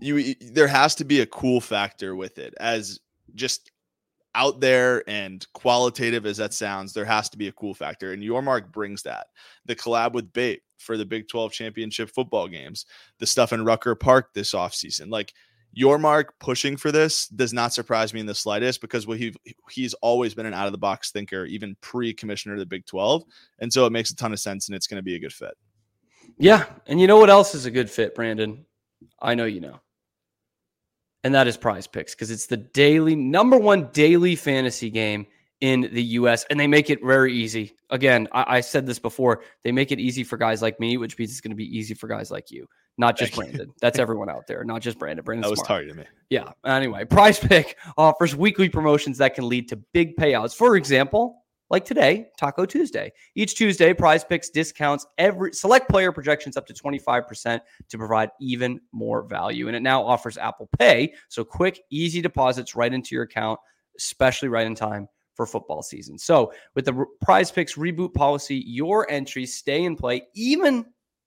you 0.00 0.34
there 0.52 0.68
has 0.68 0.94
to 0.96 1.04
be 1.04 1.20
a 1.20 1.26
cool 1.26 1.60
factor 1.60 2.16
with 2.16 2.38
it 2.38 2.54
as 2.60 2.98
just 3.34 3.71
out 4.34 4.60
there 4.60 5.08
and 5.08 5.46
qualitative 5.52 6.24
as 6.26 6.36
that 6.38 6.54
sounds 6.54 6.92
there 6.92 7.04
has 7.04 7.28
to 7.28 7.38
be 7.38 7.48
a 7.48 7.52
cool 7.52 7.74
factor 7.74 8.12
and 8.12 8.22
Yormark 8.22 8.72
brings 8.72 9.02
that 9.02 9.26
the 9.66 9.76
collab 9.76 10.12
with 10.12 10.32
BAPE 10.32 10.62
for 10.78 10.96
the 10.96 11.04
big 11.04 11.28
12 11.28 11.52
championship 11.52 12.10
football 12.10 12.48
games 12.48 12.86
the 13.18 13.26
stuff 13.26 13.52
in 13.52 13.64
rucker 13.64 13.94
park 13.94 14.32
this 14.34 14.52
offseason 14.52 15.10
like 15.10 15.32
Yormark 15.78 16.26
pushing 16.38 16.76
for 16.76 16.92
this 16.92 17.28
does 17.28 17.52
not 17.52 17.72
surprise 17.72 18.12
me 18.12 18.20
in 18.20 18.26
the 18.26 18.34
slightest 18.34 18.80
because 18.80 19.06
what 19.06 19.18
he 19.18 19.34
he's 19.70 19.94
always 19.94 20.34
been 20.34 20.46
an 20.46 20.54
out 20.54 20.66
of 20.66 20.72
the 20.72 20.78
box 20.78 21.10
thinker 21.10 21.44
even 21.46 21.76
pre 21.80 22.12
commissioner 22.12 22.54
of 22.54 22.60
the 22.60 22.66
big 22.66 22.86
12 22.86 23.22
and 23.60 23.72
so 23.72 23.86
it 23.86 23.92
makes 23.92 24.10
a 24.10 24.16
ton 24.16 24.32
of 24.32 24.40
sense 24.40 24.68
and 24.68 24.76
it's 24.76 24.86
going 24.86 24.98
to 24.98 25.02
be 25.02 25.14
a 25.16 25.20
good 25.20 25.32
fit 25.32 25.56
Yeah. 26.38 26.64
And 26.86 27.00
you 27.00 27.06
know 27.06 27.18
what 27.18 27.30
else 27.30 27.54
is 27.54 27.66
a 27.66 27.70
good 27.70 27.90
fit, 27.90 28.14
Branden? 28.14 28.64
I 29.20 29.34
know 29.34 29.44
you 29.44 29.60
know. 29.60 29.80
And 31.24 31.34
that 31.34 31.46
is 31.46 31.56
PrizePicks 31.56 32.10
because 32.10 32.30
it's 32.30 32.46
the 32.46 32.56
daily 32.56 33.14
number 33.14 33.56
one 33.56 33.88
daily 33.92 34.34
fantasy 34.34 34.90
game 34.90 35.26
in 35.60 35.88
the 35.92 36.02
US. 36.02 36.44
And 36.50 36.58
they 36.58 36.66
make 36.66 36.90
it 36.90 37.00
very 37.02 37.32
easy. 37.32 37.76
Again, 37.90 38.28
I, 38.32 38.56
I 38.56 38.60
said 38.60 38.86
this 38.86 38.98
before. 38.98 39.44
They 39.62 39.70
make 39.70 39.92
it 39.92 40.00
easy 40.00 40.24
for 40.24 40.36
guys 40.36 40.60
like 40.60 40.80
me, 40.80 40.96
which 40.96 41.16
means 41.18 41.30
it's 41.30 41.40
going 41.40 41.52
to 41.52 41.56
be 41.56 41.76
easy 41.76 41.94
for 41.94 42.08
guys 42.08 42.30
like 42.32 42.50
you, 42.50 42.66
not 42.98 43.16
just 43.16 43.34
Thank 43.34 43.52
you. 43.52 43.58
Branden. 43.60 43.66
That's 43.80 44.00
everyone 44.00 44.28
out 44.28 44.48
there, 44.48 44.64
not 44.64 44.82
just 44.82 44.98
Branden. 44.98 45.20
Branden 45.20 45.42
that 45.42 45.50
was 45.50 45.60
smart. 45.60 45.68
targeted 45.68 45.96
me 45.96 46.04
Yeah. 46.30 46.50
Anyway, 46.66 47.04
Prize 47.04 47.38
Pick 47.38 47.78
offers 47.96 48.34
weekly 48.34 48.68
promotions 48.68 49.18
that 49.18 49.34
can 49.34 49.48
lead 49.48 49.68
to 49.68 49.76
big 49.76 50.16
payouts. 50.16 50.56
For 50.56 50.76
example, 50.76 51.41
like 51.72 51.86
today, 51.86 52.28
Taco 52.36 52.66
Tuesday. 52.66 53.10
Each 53.34 53.56
Tuesday, 53.56 53.94
PrizePicks 53.94 54.52
discounts 54.52 55.06
every 55.16 55.54
select 55.54 55.88
player 55.88 56.12
projections 56.12 56.58
up 56.58 56.66
to 56.66 56.74
25% 56.74 57.60
to 57.88 57.98
provide 57.98 58.30
even 58.40 58.78
more 58.92 59.22
value. 59.22 59.66
And 59.68 59.76
it 59.76 59.82
now 59.82 60.04
offers 60.04 60.36
Apple 60.36 60.68
Pay, 60.78 61.14
so 61.28 61.42
quick, 61.42 61.80
easy 61.90 62.20
deposits 62.20 62.76
right 62.76 62.92
into 62.92 63.14
your 63.14 63.24
account, 63.24 63.58
especially 63.96 64.48
right 64.48 64.66
in 64.66 64.74
time 64.74 65.08
for 65.34 65.46
football 65.46 65.82
season. 65.82 66.18
So, 66.18 66.52
with 66.74 66.84
the 66.84 67.06
PrizePicks 67.24 67.78
reboot 67.78 68.12
policy, 68.12 68.62
your 68.66 69.10
entries 69.10 69.56
stay 69.56 69.84
in 69.84 69.96
play 69.96 70.22
even 70.34 70.84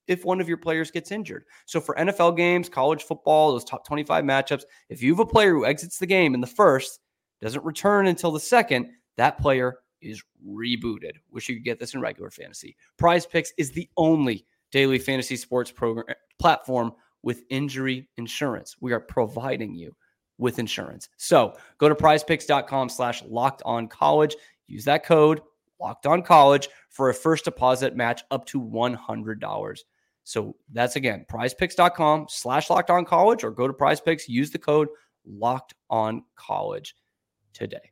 if 0.07 0.23
one 0.23 0.39
of 0.39 0.47
your 0.47 0.57
players 0.57 0.91
gets 0.91 1.11
injured. 1.11 1.45
So 1.65 1.81
for 1.81 1.95
NFL 1.95 2.37
games, 2.37 2.69
college 2.69 3.01
football, 3.01 3.51
those 3.51 3.63
top 3.63 3.87
25 3.87 4.23
matchups, 4.23 4.61
if 4.89 5.01
you 5.01 5.13
have 5.13 5.19
a 5.19 5.25
player 5.25 5.51
who 5.51 5.65
exits 5.65 5.97
the 5.97 6.05
game 6.05 6.35
in 6.35 6.41
the 6.41 6.45
first, 6.45 6.99
doesn't 7.41 7.65
return 7.65 8.05
until 8.05 8.31
the 8.31 8.39
second, 8.39 8.91
that 9.17 9.39
player 9.39 9.79
is 10.01 10.23
rebooted. 10.47 11.13
Wish 11.31 11.49
you 11.49 11.55
could 11.55 11.65
get 11.65 11.79
this 11.79 11.93
in 11.93 12.01
regular 12.01 12.29
fantasy. 12.29 12.75
PrizePicks 12.99 13.49
is 13.57 13.71
the 13.71 13.89
only 13.97 14.45
daily 14.71 14.99
fantasy 14.99 15.35
sports 15.35 15.71
program 15.71 16.15
platform 16.39 16.93
with 17.23 17.43
injury 17.49 18.07
insurance. 18.17 18.75
We 18.79 18.93
are 18.93 18.99
providing 18.99 19.73
you 19.73 19.95
with 20.37 20.59
insurance. 20.59 21.09
So 21.17 21.55
go 21.77 21.89
to 21.89 21.95
prizepicks.com 21.95 22.89
slash 22.89 23.23
locked 23.23 23.61
on 23.65 23.87
college. 23.87 24.35
Use 24.67 24.85
that 24.85 25.05
code 25.05 25.41
locked 25.79 26.05
on 26.05 26.21
college 26.21 26.69
for 26.89 27.09
a 27.09 27.13
first 27.13 27.45
deposit 27.45 27.95
match 27.95 28.23
up 28.31 28.45
to 28.47 28.61
$100. 28.61 29.79
So 30.23 30.55
that's 30.71 30.95
again, 30.95 31.25
prizepicks.com 31.31 32.27
slash 32.29 32.69
locked 32.69 32.89
on 32.89 33.05
college 33.05 33.43
or 33.43 33.51
go 33.51 33.67
to 33.67 33.73
prizepicks, 33.73 34.27
use 34.27 34.51
the 34.51 34.59
code 34.59 34.87
locked 35.25 35.73
on 35.89 36.23
college 36.35 36.95
today. 37.53 37.91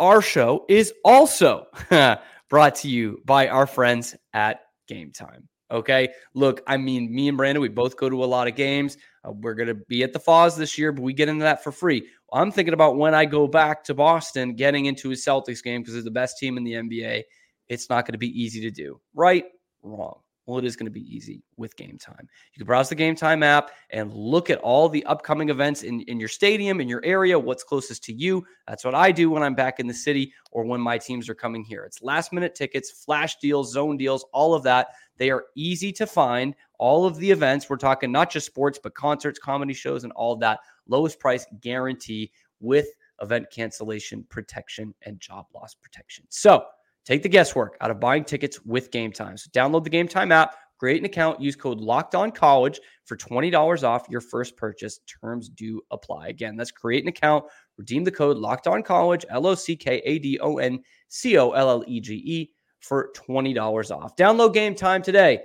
Our 0.00 0.22
show 0.22 0.64
is 0.68 0.92
also 1.04 1.66
brought 2.48 2.74
to 2.76 2.88
you 2.88 3.20
by 3.26 3.48
our 3.48 3.66
friends 3.66 4.16
at 4.32 4.62
Gametime. 4.90 5.42
Okay. 5.70 6.08
Look, 6.34 6.62
I 6.66 6.78
mean, 6.78 7.14
me 7.14 7.28
and 7.28 7.38
Branden, 7.38 7.60
we 7.60 7.68
both 7.68 7.96
go 7.96 8.08
to 8.08 8.24
a 8.24 8.26
lot 8.26 8.48
of 8.48 8.56
games. 8.56 8.96
Uh, 9.24 9.32
we're 9.32 9.54
going 9.54 9.68
to 9.68 9.74
be 9.74 10.02
at 10.02 10.12
the 10.12 10.18
Foz 10.18 10.56
this 10.56 10.76
year, 10.76 10.90
but 10.90 11.02
we 11.02 11.12
get 11.12 11.28
into 11.28 11.44
that 11.44 11.62
for 11.62 11.70
free. 11.70 12.08
I'm 12.32 12.50
thinking 12.50 12.74
about 12.74 12.96
when 12.96 13.14
I 13.14 13.24
go 13.24 13.46
back 13.46 13.84
to 13.84 13.94
Boston, 13.94 14.54
getting 14.54 14.86
into 14.86 15.10
a 15.12 15.14
Celtics 15.14 15.62
game 15.62 15.82
because 15.82 15.94
they're 15.94 16.02
the 16.02 16.10
best 16.10 16.38
team 16.38 16.56
in 16.56 16.64
the 16.64 16.72
NBA. 16.72 17.22
It's 17.68 17.88
not 17.88 18.04
going 18.06 18.12
to 18.12 18.18
be 18.18 18.42
easy 18.42 18.60
to 18.62 18.70
do. 18.70 19.00
Right? 19.14 19.44
Wrong. 19.82 20.20
Well, 20.50 20.58
it 20.58 20.64
is 20.64 20.74
going 20.74 20.86
to 20.86 20.90
be 20.90 21.14
easy 21.14 21.44
with 21.56 21.76
Gametime. 21.76 22.22
You 22.22 22.58
can 22.58 22.66
browse 22.66 22.88
the 22.88 22.96
Gametime 22.96 23.44
app 23.44 23.70
and 23.90 24.12
look 24.12 24.50
at 24.50 24.58
all 24.58 24.88
the 24.88 25.04
upcoming 25.04 25.48
events 25.48 25.84
in, 25.84 26.00
in 26.02 26.18
your 26.18 26.28
stadium, 26.28 26.80
in 26.80 26.88
your 26.88 27.00
area, 27.04 27.38
what's 27.38 27.62
closest 27.62 28.02
to 28.06 28.12
you. 28.12 28.44
That's 28.66 28.84
what 28.84 28.96
I 28.96 29.12
do 29.12 29.30
when 29.30 29.44
I'm 29.44 29.54
back 29.54 29.78
in 29.78 29.86
the 29.86 29.94
city 29.94 30.32
or 30.50 30.64
when 30.64 30.80
my 30.80 30.98
teams 30.98 31.28
are 31.28 31.36
coming 31.36 31.62
here. 31.62 31.84
It's 31.84 32.02
last 32.02 32.32
minute 32.32 32.56
tickets, 32.56 32.90
flash 32.90 33.36
deals, 33.36 33.72
zone 33.72 33.96
deals, 33.96 34.24
all 34.32 34.52
of 34.52 34.64
that. 34.64 34.88
They 35.18 35.30
are 35.30 35.44
easy 35.54 35.92
to 35.92 36.06
find. 36.06 36.56
All 36.80 37.06
of 37.06 37.16
the 37.18 37.30
events, 37.30 37.70
we're 37.70 37.76
talking 37.76 38.10
not 38.10 38.28
just 38.28 38.46
sports, 38.46 38.80
but 38.82 38.92
concerts, 38.96 39.38
comedy 39.38 39.72
shows, 39.72 40.02
and 40.02 40.12
all 40.14 40.34
that. 40.38 40.58
Lowest 40.88 41.20
price 41.20 41.46
guarantee 41.60 42.32
with 42.58 42.88
event 43.22 43.46
cancellation 43.52 44.24
protection 44.28 44.94
and 45.06 45.20
job 45.20 45.46
loss 45.54 45.74
protection. 45.74 46.24
So, 46.28 46.64
Take 47.04 47.22
the 47.22 47.28
guesswork 47.28 47.76
out 47.80 47.90
of 47.90 47.98
buying 47.98 48.24
tickets 48.24 48.64
with 48.64 48.90
Gametime. 48.90 49.38
So 49.38 49.50
download 49.50 49.84
the 49.84 49.90
Gametime 49.90 50.32
app, 50.32 50.56
create 50.78 50.98
an 50.98 51.06
account, 51.06 51.40
use 51.40 51.56
code 51.56 51.80
Locked 51.80 52.14
On 52.14 52.30
College 52.30 52.78
for 53.04 53.16
twenty 53.16 53.50
dollars 53.50 53.82
off 53.84 54.06
your 54.08 54.20
first 54.20 54.56
purchase. 54.56 55.00
Terms 55.20 55.48
do 55.48 55.80
apply. 55.90 56.28
Again, 56.28 56.56
that's 56.56 56.70
create 56.70 57.02
an 57.02 57.08
account, 57.08 57.44
redeem 57.78 58.04
the 58.04 58.10
code 58.12 58.36
Locked 58.36 58.66
On 58.66 58.82
College 58.82 59.24
L 59.30 59.46
O 59.46 59.54
C 59.54 59.74
K 59.76 60.02
A 60.04 60.18
D 60.18 60.38
O 60.40 60.58
N 60.58 60.80
C 61.08 61.38
O 61.38 61.50
L 61.50 61.70
L 61.70 61.84
E 61.88 62.00
G 62.00 62.14
E 62.14 62.50
for 62.80 63.10
twenty 63.14 63.54
dollars 63.54 63.90
off. 63.90 64.14
Download 64.14 64.54
Gametime 64.54 65.02
today. 65.02 65.40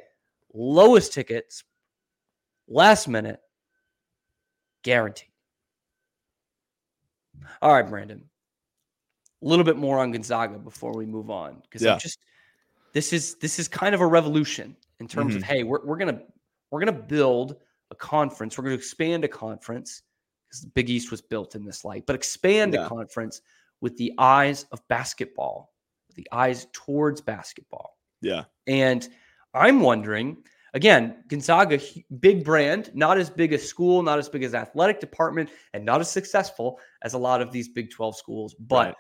Lowest 0.54 1.14
tickets, 1.14 1.64
last 2.68 3.08
minute, 3.08 3.40
guaranteed. 4.84 5.30
All 7.62 7.74
right, 7.74 7.86
Branden 7.86 8.22
a 9.42 9.46
little 9.48 9.66
bit 9.66 9.78
more 9.78 10.00
on 10.00 10.12
Gonzaga 10.12 10.58
before 10.58 10.94
we 10.96 11.06
move 11.06 11.30
on 11.30 11.62
because 11.62 11.82
Yeah. 11.82 11.98
Just 11.98 12.20
this 12.94 13.12
is 13.14 13.36
this 13.36 13.60
is 13.60 13.68
kind 13.68 13.94
of 13.94 14.02
a 14.02 14.08
revolution 14.08 14.76
in 15.00 15.08
terms 15.08 15.36
of 15.36 15.42
Mhm. 15.42 15.46
hey 15.46 15.64
we're 15.64 15.86
we're 15.86 15.98
gonna 15.98 16.22
we're 16.72 16.80
gonna 16.80 16.92
build 16.94 17.58
a 17.92 17.96
conference 17.96 18.58
we're 18.58 18.64
gonna 18.64 18.76
expand 18.76 19.24
a 19.26 19.28
conference 19.28 20.02
because 20.48 20.62
the 20.62 20.70
Big 20.70 20.90
East 20.90 21.12
was 21.12 21.22
built 21.22 21.56
in 21.56 21.66
this 21.66 21.84
light 21.84 22.06
but 22.06 22.16
expand 22.16 22.74
Yeah. 22.74 22.86
a 22.86 22.90
conference 22.90 23.42
with 23.82 23.98
the 23.98 24.14
eyes 24.18 24.66
of 24.72 24.86
basketball 24.88 25.74
the 26.16 26.28
eyes 26.32 26.68
towards 26.72 27.20
basketball. 27.20 27.98
Yeah. 28.22 28.46
And 28.68 29.08
I'm 29.54 29.82
wondering 29.82 30.38
again, 30.74 31.24
Gonzaga, 31.28 31.80
big 32.22 32.44
brand, 32.46 32.90
not 32.96 33.18
as 33.18 33.30
big 33.30 33.52
a 33.54 33.58
school, 33.60 34.02
not 34.02 34.18
as 34.20 34.28
big 34.30 34.44
as 34.44 34.54
athletic 34.54 35.00
department, 35.02 35.50
and 35.74 35.84
not 35.86 36.00
as 36.02 36.10
successful 36.10 36.80
as 37.02 37.14
a 37.14 37.18
lot 37.18 37.42
of 37.42 37.52
these 37.52 37.68
Big 37.70 37.90
12 37.92 38.16
schools, 38.18 38.54
but 38.60 38.88
right. 38.88 38.96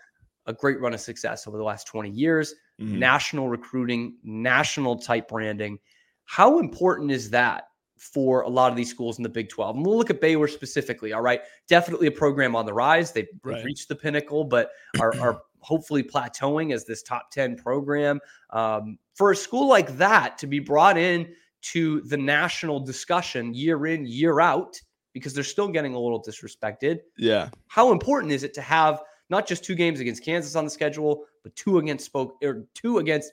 A 0.48 0.54
great 0.54 0.80
run 0.80 0.94
of 0.94 1.00
success 1.00 1.48
over 1.48 1.58
the 1.58 1.64
last 1.64 1.88
20 1.88 2.10
years. 2.10 2.54
Mm-hmm. 2.80 3.00
National 3.00 3.50
recruiting, 3.50 4.18
national 4.24 4.98
type 4.98 5.28
branding. 5.28 5.80
How 6.26 6.60
important 6.60 7.12
is 7.12 7.30
that 7.32 7.66
for 7.98 8.42
a 8.42 8.50
lot 8.50 8.72
of 8.72 8.78
these 8.78 8.90
schools 8.90 9.18
in 9.18 9.24
the 9.24 9.30
Big 9.30 9.50
12. 9.50 9.78
And 9.78 9.86
we'll 9.86 9.98
look 9.98 10.10
at 10.10 10.22
Baylor 10.22 10.48
specifically. 10.48 11.14
All 11.14 11.22
right. 11.22 11.42
Definitely 11.68 12.08
a 12.08 12.12
program 12.12 12.56
on 12.56 12.66
the 12.66 12.74
rise. 12.74 13.12
They've, 13.12 13.28
right. 13.44 13.56
they've 13.56 13.66
reached 13.66 13.88
the 13.88 13.96
pinnacle, 13.96 14.44
but 14.44 14.72
are, 15.00 15.18
are, 15.20 15.42
hopefully 15.60 16.04
plateauing 16.04 16.74
as 16.74 16.86
this 16.86 17.02
top 17.02 17.32
10 17.32 17.56
program. 17.56 18.20
Um, 18.52 19.00
for 19.16 19.32
a 19.32 19.36
school 19.36 19.68
like 19.68 19.98
that 19.98 20.38
to 20.38 20.48
be 20.48 20.60
brought 20.60 20.96
in 20.96 21.34
to 21.64 22.02
the 22.02 22.18
national 22.18 22.80
discussion 22.82 23.52
year 23.54 23.88
in, 23.88 24.06
year 24.06 24.40
out, 24.40 24.80
because 25.14 25.34
they're 25.34 25.44
still 25.44 25.70
getting 25.70 25.96
a 25.96 26.00
little 26.00 26.22
disrespected. 26.22 27.00
Yeah. 27.18 27.50
How 27.68 27.92
important 27.92 28.32
is 28.32 28.44
it 28.44 28.54
to 28.56 28.62
have 28.62 29.02
not 29.30 29.48
just 29.48 29.64
two 29.64 29.76
games 29.76 30.00
against 30.00 30.24
Kansas 30.24 30.56
on 30.56 30.66
the 30.66 30.72
schedule, 30.72 31.26
but 31.44 31.56
two 31.56 31.78
against 31.78 32.06
Spoke 32.06 32.38
or 32.44 32.66
two 32.74 33.00
against 33.00 33.32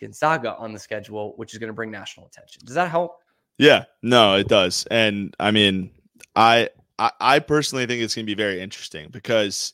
Gonzaga 0.00 0.56
on 0.56 0.72
the 0.72 0.78
schedule, 0.78 1.34
which 1.36 1.52
is 1.52 1.58
going 1.58 1.68
to 1.68 1.74
bring 1.74 1.90
national 1.90 2.26
attention? 2.26 2.62
Does 2.64 2.74
that 2.74 2.90
help? 2.90 3.18
Yeah, 3.58 3.84
no, 4.02 4.36
it 4.36 4.48
does. 4.48 4.86
And 4.90 5.34
I 5.38 5.50
mean, 5.50 5.90
I 6.34 6.70
I, 6.98 7.10
I 7.20 7.38
personally 7.38 7.86
think 7.86 8.02
it's 8.02 8.14
going 8.14 8.26
to 8.26 8.30
be 8.30 8.40
very 8.40 8.60
interesting 8.60 9.08
because 9.10 9.72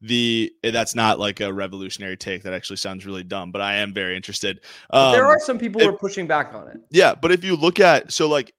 the 0.00 0.52
eh, 0.62 0.70
that's 0.70 0.94
not 0.94 1.18
like 1.18 1.40
a 1.40 1.52
revolutionary 1.52 2.16
take 2.16 2.42
that 2.42 2.52
actually 2.52 2.76
sounds 2.76 3.04
really 3.04 3.24
dumb 3.24 3.50
but 3.50 3.60
i 3.60 3.74
am 3.74 3.92
very 3.92 4.14
interested 4.14 4.60
um, 4.90 5.10
there 5.10 5.26
are 5.26 5.40
some 5.40 5.58
people 5.58 5.80
if, 5.80 5.88
who 5.88 5.92
are 5.92 5.98
pushing 5.98 6.26
back 6.26 6.54
on 6.54 6.68
it 6.68 6.76
yeah 6.90 7.14
but 7.14 7.32
if 7.32 7.42
you 7.42 7.56
look 7.56 7.80
at 7.80 8.12
so 8.12 8.28
like 8.28 8.54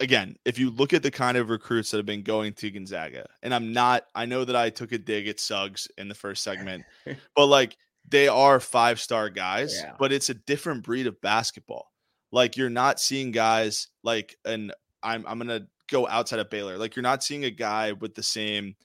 again 0.00 0.36
if 0.44 0.58
you 0.58 0.70
look 0.70 0.92
at 0.92 1.02
the 1.02 1.10
kind 1.10 1.36
of 1.36 1.50
recruits 1.50 1.90
that 1.90 1.96
have 1.96 2.06
been 2.06 2.22
going 2.22 2.52
to 2.52 2.70
gonzaga 2.70 3.26
and 3.42 3.52
i'm 3.54 3.72
not 3.72 4.04
i 4.14 4.24
know 4.24 4.44
that 4.44 4.56
i 4.56 4.70
took 4.70 4.92
a 4.92 4.98
dig 4.98 5.26
at 5.28 5.40
suggs 5.40 5.88
in 5.98 6.08
the 6.08 6.14
first 6.14 6.42
segment 6.42 6.84
but 7.36 7.46
like 7.46 7.76
they 8.08 8.28
are 8.28 8.60
five 8.60 9.00
star 9.00 9.28
guys 9.28 9.80
yeah. 9.82 9.92
but 9.98 10.12
it's 10.12 10.30
a 10.30 10.34
different 10.34 10.84
breed 10.84 11.06
of 11.06 11.20
basketball 11.20 11.90
like 12.30 12.56
you're 12.56 12.70
not 12.70 13.00
seeing 13.00 13.30
guys 13.30 13.88
like 14.02 14.36
and 14.44 14.72
I'm 15.02 15.24
I'm 15.26 15.38
gonna 15.38 15.66
go 15.88 16.06
outside 16.08 16.40
of 16.40 16.50
Baylor. 16.50 16.76
Like 16.78 16.96
you're 16.96 17.02
not 17.02 17.22
seeing 17.22 17.44
a 17.44 17.50
guy 17.50 17.92
with 17.92 18.14
the 18.14 18.22
same 18.22 18.76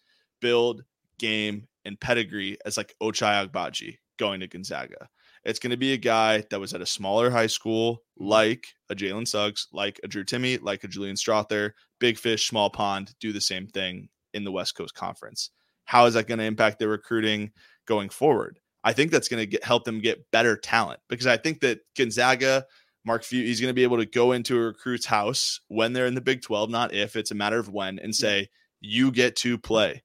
build, 0.42 0.84
game, 1.20 1.68
and 1.86 2.00
pedigree 2.00 2.58
as 2.66 2.78
like 2.78 2.96
Ochai 3.02 3.48
Agbaji 3.48 3.98
going 4.18 4.40
to 4.40 4.48
Gonzaga. 4.48 5.10
It's 5.46 5.60
going 5.60 5.72
to 5.72 5.78
be 5.78 5.94
a 5.94 5.98
guy 5.98 6.44
that 6.50 6.60
was 6.60 6.74
at 6.74 6.82
a 6.82 6.86
smaller 6.86 7.30
high 7.30 7.48
school, 7.48 8.04
mm-hmm. 8.20 8.30
like 8.30 8.68
a 8.90 8.96
Jalen 8.96 9.28
Suggs, 9.28 9.68
like 9.72 10.00
a 10.04 10.08
Drew 10.08 10.24
Timme, 10.24 10.62
like 10.62 10.84
a 10.84 10.88
Julian 10.88 11.16
Strawther, 11.16 11.72
big 12.00 12.18
fish, 12.18 12.48
small 12.48 12.70
pond, 12.70 13.14
do 13.20 13.32
the 13.32 13.42
same 13.42 13.68
thing 13.68 14.10
in 14.34 14.44
the 14.44 14.52
West 14.52 14.76
Coast 14.76 14.96
Conference. 14.96 15.52
How 15.86 16.06
is 16.06 16.14
that 16.14 16.28
going 16.28 16.40
to 16.40 16.46
impact 16.46 16.80
their 16.80 16.90
recruiting 16.90 17.52
going 17.86 18.10
forward? 18.10 18.60
I 18.84 18.94
think 18.94 19.12
that's 19.12 19.28
going 19.28 19.42
to 19.42 19.48
get, 19.48 19.64
help 19.64 19.86
them 19.86 20.00
get 20.00 20.30
better 20.32 20.58
talent 20.58 21.00
because 21.10 21.28
I 21.28 21.38
think 21.38 21.62
that 21.62 21.80
Gonzaga– 21.96 22.66
Mark 23.06 23.24
Few, 23.24 23.44
he's 23.44 23.60
going 23.60 23.70
to 23.70 23.76
be 23.76 23.84
able 23.84 23.98
to 23.98 24.06
go 24.06 24.32
into 24.32 24.58
a 24.58 24.62
recruit's 24.62 25.06
house 25.06 25.60
when 25.68 25.94
they're 25.94 26.06
in 26.06 26.16
the 26.16 26.22
Big 26.22 26.42
12, 26.42 26.70
not 26.70 26.94
if, 26.94 27.16
it's 27.16 27.32
a 27.32 27.36
matter 27.36 27.60
of 27.60 27.70
when, 27.70 28.00
and 28.00 28.16
say, 28.16 28.50
you 28.80 29.12
get 29.12 29.36
to 29.38 29.58
play 29.58 30.04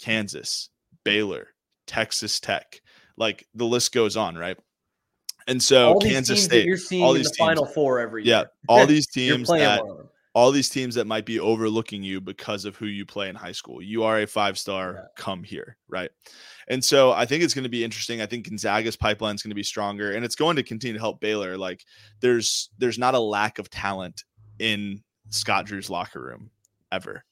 Kansas, 0.00 0.70
Baylor, 1.04 1.48
Texas 1.86 2.38
Tech. 2.38 2.80
Like 3.20 3.46
the 3.54 3.66
list 3.66 3.92
goes 3.92 4.16
on, 4.16 4.36
right? 4.36 4.58
And 5.46 5.62
so 5.62 5.98
Kansas 5.98 6.42
State, 6.42 6.66
you're 6.66 6.76
seeing 6.76 7.04
all 7.04 7.12
these 7.12 7.30
the 7.30 7.36
teams, 7.36 7.46
Final 7.48 7.66
Four 7.66 8.00
every 8.00 8.24
year. 8.24 8.36
Yeah, 8.36 8.44
all 8.68 8.86
these 8.94 9.06
teams 9.06 9.48
that 9.48 9.82
all 10.32 10.52
these 10.52 10.68
teams 10.68 10.94
that 10.94 11.06
might 11.06 11.26
be 11.26 11.40
overlooking 11.40 12.02
you 12.02 12.20
because 12.20 12.64
of 12.64 12.76
who 12.76 12.86
you 12.86 13.04
play 13.04 13.28
in 13.28 13.34
high 13.34 13.52
school. 13.52 13.82
You 13.82 14.04
are 14.04 14.20
a 14.20 14.26
five 14.26 14.58
star, 14.58 14.94
yeah. 14.94 15.00
come 15.16 15.42
here, 15.42 15.76
right? 15.88 16.10
And 16.68 16.84
so 16.84 17.12
I 17.12 17.26
think 17.26 17.42
it's 17.42 17.52
going 17.52 17.64
to 17.64 17.68
be 17.68 17.84
interesting. 17.84 18.20
I 18.20 18.26
think 18.26 18.48
Gonzaga's 18.48 18.96
pipeline 18.96 19.34
is 19.34 19.42
going 19.42 19.50
to 19.50 19.56
be 19.56 19.62
stronger, 19.62 20.12
and 20.12 20.24
it's 20.24 20.36
going 20.36 20.56
to 20.56 20.62
continue 20.62 20.94
to 20.94 21.00
help 21.00 21.20
Baylor. 21.20 21.58
Like 21.58 21.84
there's 22.20 22.70
there's 22.78 22.98
not 22.98 23.14
a 23.14 23.20
lack 23.20 23.58
of 23.58 23.68
talent 23.70 24.24
in 24.58 25.02
Scott 25.30 25.66
Drew's 25.66 25.90
locker 25.90 26.22
room 26.22 26.50
ever. 26.92 27.24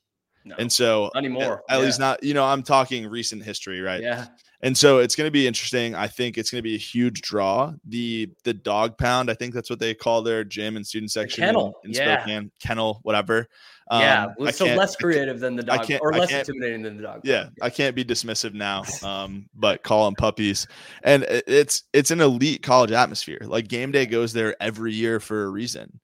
No, 0.44 0.56
and 0.58 0.72
so 0.72 1.10
anymore, 1.14 1.62
at, 1.68 1.76
at 1.76 1.78
yeah. 1.78 1.84
least 1.86 2.00
not, 2.00 2.22
you 2.22 2.34
know, 2.34 2.44
I'm 2.44 2.62
talking 2.62 3.06
recent 3.06 3.42
history, 3.42 3.80
right? 3.80 4.02
Yeah. 4.02 4.26
And 4.60 4.76
so 4.76 4.98
it's 4.98 5.14
going 5.14 5.26
to 5.26 5.32
be 5.32 5.46
interesting. 5.46 5.94
I 5.94 6.08
think 6.08 6.36
it's 6.36 6.50
going 6.50 6.58
to 6.58 6.62
be 6.68 6.74
a 6.74 6.78
huge 6.78 7.22
draw. 7.22 7.74
The 7.84 8.28
the 8.42 8.54
dog 8.54 8.98
pound, 8.98 9.30
I 9.30 9.34
think 9.34 9.54
that's 9.54 9.70
what 9.70 9.78
they 9.78 9.94
call 9.94 10.22
their 10.22 10.42
gym 10.42 10.76
and 10.76 10.84
student 10.84 11.12
section 11.12 11.42
the 11.42 11.46
kennel. 11.46 11.80
in, 11.84 11.90
in 11.90 11.96
yeah. 11.96 12.18
Spokane, 12.18 12.50
kennel, 12.60 13.00
whatever. 13.02 13.48
Um, 13.90 14.02
yeah, 14.02 14.50
so 14.50 14.66
less 14.66 14.96
creative 14.96 15.40
than 15.40 15.56
the 15.56 15.62
dog, 15.62 15.90
or 16.02 16.12
less 16.12 16.30
intimidating 16.30 16.82
than 16.82 16.96
the 16.96 17.02
dog. 17.04 17.20
Yeah, 17.24 17.44
pound. 17.44 17.54
I 17.62 17.70
can't 17.70 17.96
be 17.96 18.04
dismissive 18.04 18.52
now, 18.52 18.82
um, 19.02 19.48
but 19.54 19.82
call 19.82 20.04
them 20.04 20.14
puppies. 20.14 20.66
And 21.04 21.24
it's 21.28 21.84
it's 21.92 22.10
an 22.10 22.20
elite 22.20 22.62
college 22.62 22.92
atmosphere. 22.92 23.40
Like 23.42 23.68
game 23.68 23.92
day 23.92 24.06
goes 24.06 24.32
there 24.32 24.60
every 24.60 24.92
year 24.92 25.20
for 25.20 25.44
a 25.44 25.48
reason. 25.48 26.00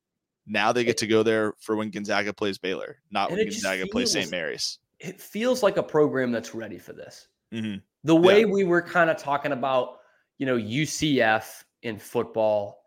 Now 0.47 0.73
they 0.73 0.85
get 0.85 0.99
to 0.99 1.07
go 1.07 1.23
there 1.23 1.55
for 1.59 1.77
when 1.77 1.91
Gonzaga 1.91 2.33
plays 2.33 2.59
Baylor, 2.59 2.99
not 3.11 3.31
when 3.31 3.43
Gonzaga 3.45 3.83
feels, 3.83 3.91
plays 3.91 4.13
St. 4.13 4.31
Mary's. 4.31 4.79
It 5.01 5.21
feels 5.21 5.63
like 5.63 5.77
a 5.77 5.83
program 5.83 6.33
that's 6.33 6.55
ready 6.55 6.79
for 6.79 6.93
this. 6.93 7.29
Mm-hmm. 7.55 7.77
The 8.05 8.17
way 8.17 8.41
yeah. 8.41 8.47
we 8.47 8.65
were 8.65 8.83
kind 8.83 9.09
of 9.09 9.17
talking 9.17 9.53
about, 9.53 9.99
you 10.39 10.47
know, 10.47 10.57
UCF 10.57 11.65
in 11.83 11.99
football, 11.99 12.85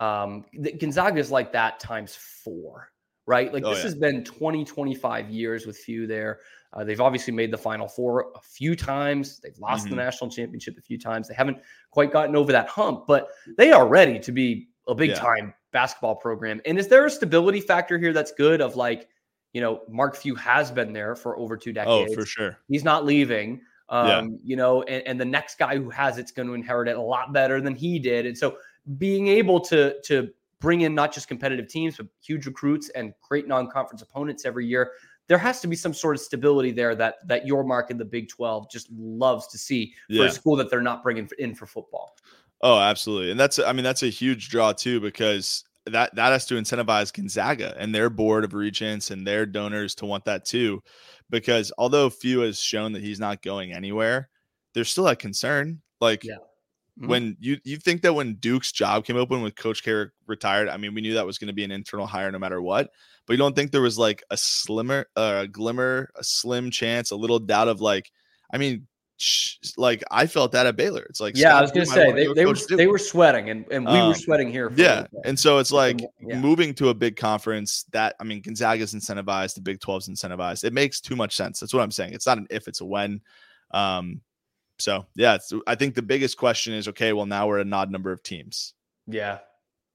um, 0.00 0.44
Gonzaga 0.78 1.18
is 1.18 1.30
like 1.30 1.52
that 1.52 1.80
times 1.80 2.14
four, 2.14 2.90
right? 3.26 3.52
Like 3.52 3.64
oh, 3.64 3.70
this 3.70 3.78
yeah. 3.78 3.84
has 3.84 3.94
been 3.94 4.24
20, 4.24 4.64
25 4.64 5.30
years 5.30 5.66
with 5.66 5.76
few 5.78 6.06
there. 6.06 6.40
Uh, 6.72 6.84
they've 6.84 7.00
obviously 7.00 7.32
made 7.32 7.50
the 7.50 7.58
Final 7.58 7.88
Four 7.88 8.32
a 8.36 8.40
few 8.42 8.76
times. 8.76 9.40
They've 9.40 9.58
lost 9.58 9.86
mm-hmm. 9.86 9.96
the 9.96 10.02
national 10.02 10.30
championship 10.30 10.76
a 10.78 10.82
few 10.82 10.98
times. 10.98 11.28
They 11.28 11.34
haven't 11.34 11.58
quite 11.90 12.12
gotten 12.12 12.36
over 12.36 12.52
that 12.52 12.68
hump, 12.68 13.06
but 13.06 13.28
they 13.56 13.72
are 13.72 13.88
ready 13.88 14.18
to 14.20 14.32
be 14.32 14.68
a 14.86 14.94
big 14.94 15.10
yeah. 15.10 15.16
time 15.16 15.54
basketball 15.72 16.16
program. 16.16 16.60
And 16.66 16.78
is 16.78 16.88
there 16.88 17.06
a 17.06 17.10
stability 17.10 17.60
factor 17.60 17.98
here 17.98 18.12
that's 18.12 18.32
good? 18.32 18.60
Of 18.60 18.76
like, 18.76 19.08
you 19.54 19.62
know, 19.62 19.80
Mark 19.88 20.14
Few 20.14 20.34
has 20.34 20.70
been 20.70 20.92
there 20.92 21.16
for 21.16 21.38
over 21.38 21.56
two 21.56 21.72
decades. 21.72 22.12
Oh, 22.12 22.14
for 22.14 22.26
sure. 22.26 22.58
He's 22.68 22.84
not 22.84 23.06
leaving. 23.06 23.62
Um, 23.90 24.06
yeah. 24.06 24.26
you 24.44 24.56
know, 24.56 24.82
and, 24.82 25.06
and 25.06 25.20
the 25.20 25.24
next 25.24 25.58
guy 25.58 25.76
who 25.76 25.88
has 25.90 26.18
it's 26.18 26.30
going 26.30 26.48
to 26.48 26.54
inherit 26.54 26.88
it 26.88 26.96
a 26.96 27.00
lot 27.00 27.32
better 27.32 27.60
than 27.60 27.74
he 27.74 27.98
did. 27.98 28.26
And 28.26 28.36
so 28.36 28.58
being 28.98 29.28
able 29.28 29.60
to 29.60 30.00
to 30.02 30.28
bring 30.60 30.82
in 30.82 30.94
not 30.94 31.12
just 31.12 31.28
competitive 31.28 31.68
teams, 31.68 31.96
but 31.96 32.06
huge 32.20 32.46
recruits 32.46 32.88
and 32.90 33.14
great 33.26 33.46
non-conference 33.46 34.02
opponents 34.02 34.44
every 34.44 34.66
year, 34.66 34.92
there 35.28 35.38
has 35.38 35.60
to 35.60 35.68
be 35.68 35.76
some 35.76 35.94
sort 35.94 36.16
of 36.16 36.20
stability 36.20 36.72
there 36.72 36.94
that 36.94 37.16
that 37.26 37.46
Yormark 37.46 37.90
in 37.90 37.98
the 37.98 38.04
Big 38.04 38.28
12 38.28 38.70
just 38.70 38.88
loves 38.92 39.46
to 39.48 39.58
see 39.58 39.94
yeah. 40.08 40.22
for 40.22 40.28
a 40.28 40.30
school 40.32 40.56
that 40.56 40.70
they're 40.70 40.80
not 40.80 41.02
bringing 41.02 41.28
in 41.38 41.54
for 41.54 41.66
football. 41.66 42.16
Oh, 42.60 42.78
absolutely. 42.78 43.30
And 43.30 43.38
that's 43.38 43.58
I 43.58 43.72
mean 43.72 43.84
that's 43.84 44.02
a 44.02 44.08
huge 44.08 44.48
draw 44.48 44.72
too 44.72 45.00
because 45.00 45.64
that 45.86 46.14
that 46.16 46.32
has 46.32 46.46
to 46.46 46.54
incentivize 46.54 47.12
Gonzaga 47.12 47.74
and 47.78 47.94
their 47.94 48.10
board 48.10 48.44
of 48.44 48.54
regents 48.54 49.10
and 49.10 49.26
their 49.26 49.46
donors 49.46 49.94
to 49.96 50.06
want 50.06 50.24
that 50.24 50.44
too 50.44 50.82
because 51.30 51.72
although 51.78 52.10
Few 52.10 52.40
has 52.40 52.60
shown 52.60 52.92
that 52.92 53.02
he's 53.02 53.20
not 53.20 53.42
going 53.42 53.72
anywhere, 53.72 54.28
there's 54.74 54.90
still 54.90 55.04
that 55.04 55.18
concern. 55.18 55.80
Like 56.00 56.24
yeah. 56.24 56.36
mm-hmm. 56.98 57.08
when 57.08 57.36
you 57.40 57.58
you 57.64 57.76
think 57.76 58.02
that 58.02 58.14
when 58.14 58.34
Duke's 58.34 58.72
job 58.72 59.04
came 59.04 59.16
open 59.16 59.42
with 59.42 59.56
Coach 59.56 59.82
K 59.82 60.06
retired, 60.26 60.68
I 60.68 60.76
mean, 60.76 60.94
we 60.94 61.00
knew 61.00 61.14
that 61.14 61.26
was 61.26 61.38
going 61.38 61.48
to 61.48 61.54
be 61.54 61.64
an 61.64 61.70
internal 61.70 62.06
hire 62.06 62.32
no 62.32 62.38
matter 62.38 62.60
what. 62.60 62.90
But 63.26 63.34
you 63.34 63.38
don't 63.38 63.54
think 63.54 63.70
there 63.70 63.82
was 63.82 63.98
like 63.98 64.22
a 64.30 64.36
slimmer, 64.36 65.06
uh, 65.14 65.40
a 65.42 65.48
glimmer, 65.48 66.10
a 66.16 66.24
slim 66.24 66.70
chance, 66.70 67.10
a 67.10 67.16
little 67.16 67.38
doubt 67.38 67.68
of 67.68 67.80
like, 67.80 68.10
I 68.52 68.56
mean, 68.56 68.87
like 69.76 70.04
I 70.10 70.26
felt 70.26 70.52
that 70.52 70.66
at 70.66 70.76
Baylor. 70.76 71.02
It's 71.10 71.20
like 71.20 71.36
yeah, 71.36 71.58
I 71.58 71.60
was 71.60 71.72
gonna 71.72 71.86
say 71.86 72.12
they, 72.12 72.32
they 72.32 72.46
were 72.46 72.56
they 72.70 72.86
were 72.86 72.98
sweating 72.98 73.50
and, 73.50 73.66
and 73.70 73.84
we 73.84 73.92
um, 73.92 74.08
were 74.08 74.14
sweating 74.14 74.50
here. 74.50 74.72
yeah, 74.76 75.06
and 75.24 75.38
so 75.38 75.58
it's 75.58 75.72
like 75.72 76.00
yeah. 76.20 76.38
moving 76.38 76.72
to 76.74 76.90
a 76.90 76.94
big 76.94 77.16
conference 77.16 77.84
that 77.90 78.14
I 78.20 78.24
mean 78.24 78.42
Gonzaga's 78.42 78.94
incentivized, 78.94 79.54
the 79.54 79.60
Big 79.60 79.80
12's 79.80 80.08
incentivized. 80.08 80.62
It 80.64 80.72
makes 80.72 81.00
too 81.00 81.16
much 81.16 81.34
sense. 81.34 81.58
That's 81.58 81.74
what 81.74 81.82
I'm 81.82 81.90
saying. 81.90 82.12
It's 82.12 82.26
not 82.26 82.38
an 82.38 82.46
if, 82.50 82.68
it's 82.68 82.80
a 82.80 82.84
when. 82.84 83.20
Um, 83.72 84.20
so 84.78 85.04
yeah, 85.16 85.38
I 85.66 85.74
think 85.74 85.94
the 85.94 86.02
biggest 86.02 86.36
question 86.36 86.74
is 86.74 86.86
okay. 86.88 87.12
Well, 87.12 87.26
now 87.26 87.48
we're 87.48 87.60
a 87.60 87.70
odd 87.72 87.90
number 87.90 88.12
of 88.12 88.22
teams. 88.22 88.74
Yeah, 89.08 89.38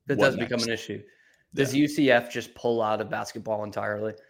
that 0.08 0.18
what 0.18 0.26
does 0.26 0.36
next? 0.36 0.50
become 0.50 0.64
an 0.64 0.74
issue. 0.74 1.02
Does 1.54 1.74
yeah. 1.74 1.86
UCF 1.86 2.32
just 2.32 2.54
pull 2.56 2.82
out 2.82 3.00
of 3.00 3.10
basketball 3.10 3.64
entirely? 3.64 4.14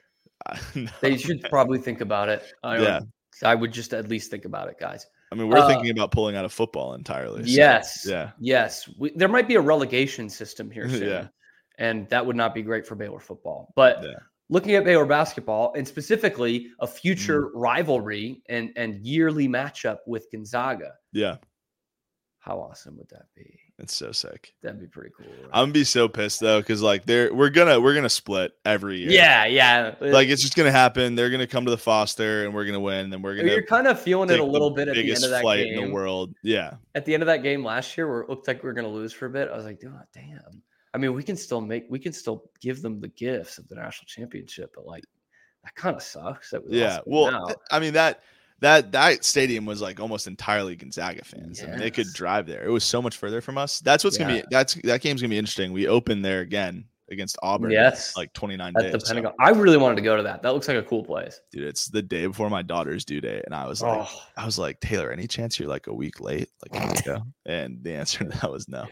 Uh, 0.45 0.57
no. 0.75 0.89
They 0.99 1.15
should 1.15 1.41
probably 1.43 1.79
think 1.79 2.01
about 2.01 2.27
it. 2.27 2.43
I 2.63 2.77
yeah. 2.77 2.99
I 3.43 3.55
would 3.55 3.71
just 3.71 3.93
at 3.93 4.07
least 4.07 4.29
think 4.29 4.45
about 4.45 4.69
it, 4.69 4.79
guys. 4.79 5.07
I 5.31 5.35
mean, 5.35 5.49
we're 5.49 5.57
uh, 5.57 5.67
thinking 5.67 5.89
about 5.89 6.11
pulling 6.11 6.35
out 6.35 6.45
of 6.45 6.53
football 6.53 6.93
entirely. 6.93 7.43
So, 7.43 7.49
yes. 7.49 8.05
Yeah. 8.07 8.31
Yes. 8.39 8.87
We, 8.97 9.11
there 9.15 9.27
might 9.27 9.47
be 9.47 9.55
a 9.55 9.61
relegation 9.61 10.29
system 10.29 10.69
here 10.69 10.87
soon. 10.89 11.07
yeah. 11.07 11.27
And 11.79 12.07
that 12.09 12.23
would 12.23 12.35
not 12.35 12.53
be 12.53 12.61
great 12.61 12.85
for 12.85 12.93
Baylor 12.95 13.19
football. 13.19 13.73
But 13.75 14.03
yeah. 14.03 14.11
looking 14.49 14.75
at 14.75 14.83
Baylor 14.83 15.05
basketball 15.05 15.73
and 15.75 15.87
specifically 15.87 16.67
a 16.79 16.85
future 16.87 17.47
mm. 17.47 17.51
rivalry 17.55 18.43
and, 18.47 18.71
and 18.75 19.03
yearly 19.03 19.47
matchup 19.47 19.97
with 20.05 20.27
Gonzaga. 20.31 20.91
Yeah. 21.13 21.37
How 22.37 22.59
awesome 22.59 22.97
would 22.97 23.09
that 23.09 23.25
be? 23.35 23.59
It's 23.79 23.95
so 23.95 24.11
sick. 24.11 24.53
That'd 24.61 24.79
be 24.79 24.85
pretty 24.85 25.09
cool. 25.17 25.25
right? 25.25 25.49
I'm 25.51 25.63
gonna 25.63 25.73
be 25.73 25.83
so 25.83 26.07
pissed 26.07 26.39
though, 26.39 26.59
because 26.59 26.81
like 26.81 27.05
they're 27.05 27.33
we're 27.33 27.49
gonna 27.49 27.81
we're 27.81 27.95
gonna 27.95 28.07
split 28.07 28.53
every 28.63 28.99
year. 28.99 29.09
yeah, 29.09 29.45
yeah. 29.45 29.95
Like 29.99 30.29
it's 30.29 30.43
just 30.43 30.55
gonna 30.55 30.71
happen. 30.71 31.15
They're 31.15 31.31
gonna 31.31 31.47
come 31.47 31.65
to 31.65 31.71
the 31.71 31.77
Foster 31.77 32.45
and 32.45 32.53
we're 32.53 32.65
gonna 32.65 32.79
win, 32.79 33.05
and 33.05 33.13
then 33.13 33.21
we're 33.23 33.35
gonna 33.35 33.51
you're 33.51 33.65
kind 33.65 33.87
of 33.87 33.99
feeling 33.99 34.29
it 34.29 34.39
a 34.39 34.43
little 34.43 34.69
bit 34.69 34.87
at 34.87 34.95
the 34.95 35.09
end 35.11 35.23
of 35.23 35.31
that 35.31 35.41
flight 35.41 35.65
in 35.65 35.87
the 35.87 35.91
world. 35.91 36.35
Yeah. 36.43 36.75
At 36.93 37.05
the 37.05 37.15
end 37.15 37.23
of 37.23 37.27
that 37.27 37.41
game 37.41 37.63
last 37.63 37.97
year, 37.97 38.07
where 38.07 38.21
it 38.21 38.29
looked 38.29 38.47
like 38.47 38.61
we 38.61 38.67
were 38.69 38.75
to 38.75 38.87
lose 38.87 39.11
for 39.11 39.25
a 39.25 39.29
bit, 39.29 39.49
I 39.51 39.55
was 39.55 39.65
like, 39.65 39.81
"Oh, 39.85 40.01
damn." 40.13 40.61
I 40.93 40.99
mean, 40.99 41.13
we 41.13 41.23
can 41.23 41.35
still 41.35 41.59
make, 41.59 41.85
we 41.89 41.97
can 41.97 42.13
still 42.13 42.51
give 42.61 42.83
them 42.83 43.01
the 43.01 43.07
gifts 43.07 43.57
of 43.57 43.67
the 43.67 43.75
national 43.75 44.05
championship, 44.05 44.71
but 44.75 44.85
like 44.85 45.03
that 45.63 45.73
kind 45.75 45.95
of 45.95 46.03
sucks. 46.03 46.51
That 46.51 46.67
we 46.67 46.79
Yeah. 46.79 46.99
Well, 47.05 47.31
now. 47.31 47.47
I 47.71 47.79
mean 47.79 47.93
that 47.93 48.21
that 48.63 48.91
that 48.93 49.23
stadium 49.23 49.65
was 49.65 49.81
like 49.81 49.99
almost 49.99 50.25
entirely 50.27 50.75
Gonzaga 50.75 51.23
fans. 51.23 51.61
I 51.63 51.67
mean, 51.67 51.79
they 51.79 51.91
could 51.91 52.07
drive 52.13 52.47
there. 52.47 52.63
It 52.65 52.71
was 52.71 52.83
so 52.83 53.01
much 53.01 53.17
further 53.17 53.39
from 53.41 53.57
us. 53.57 53.79
That's 53.79 54.03
what's 54.03 54.17
gonna 54.17 54.33
be. 54.41 54.43
That's 54.49 54.73
that 54.83 55.01
game's 55.01 55.21
gonna 55.21 55.29
be 55.29 55.37
interesting. 55.37 55.71
We 55.71 55.87
open 55.87 56.21
there 56.21 56.41
again 56.41 56.85
against 57.11 57.37
Auburn. 57.43 57.69
yes, 57.69 58.15
Like 58.17 58.31
29 58.33 58.73
days. 58.73 58.91
the 58.93 58.99
so, 58.99 59.07
Pentagon. 59.07 59.33
I 59.39 59.49
really 59.49 59.77
wanted 59.77 59.95
to 59.97 60.01
go 60.01 60.15
to 60.17 60.23
that. 60.23 60.41
That 60.41 60.53
looks 60.53 60.67
like 60.67 60.77
a 60.77 60.81
cool 60.83 61.03
place. 61.03 61.41
dude, 61.51 61.67
it's 61.67 61.85
the 61.87 62.01
day 62.01 62.25
before 62.25 62.49
my 62.49 62.61
daughter's 62.63 63.05
due 63.05 63.21
date, 63.21 63.43
and 63.45 63.53
I 63.53 63.67
was 63.67 63.81
like, 63.83 64.07
Oh, 64.09 64.21
I 64.37 64.45
was 64.45 64.57
like, 64.57 64.79
Taylor, 64.79 65.11
any 65.11 65.27
chance 65.27 65.59
you're 65.59 65.67
like 65.69 65.85
a 65.87 65.93
week 65.93 66.21
late? 66.21 66.49
Like, 66.71 67.03
go? 67.05 67.21
And 67.45 67.83
the 67.83 67.93
answer 67.93 68.19
to 68.23 68.29
that 68.39 68.49
was 68.51 68.67
no. 68.69 68.87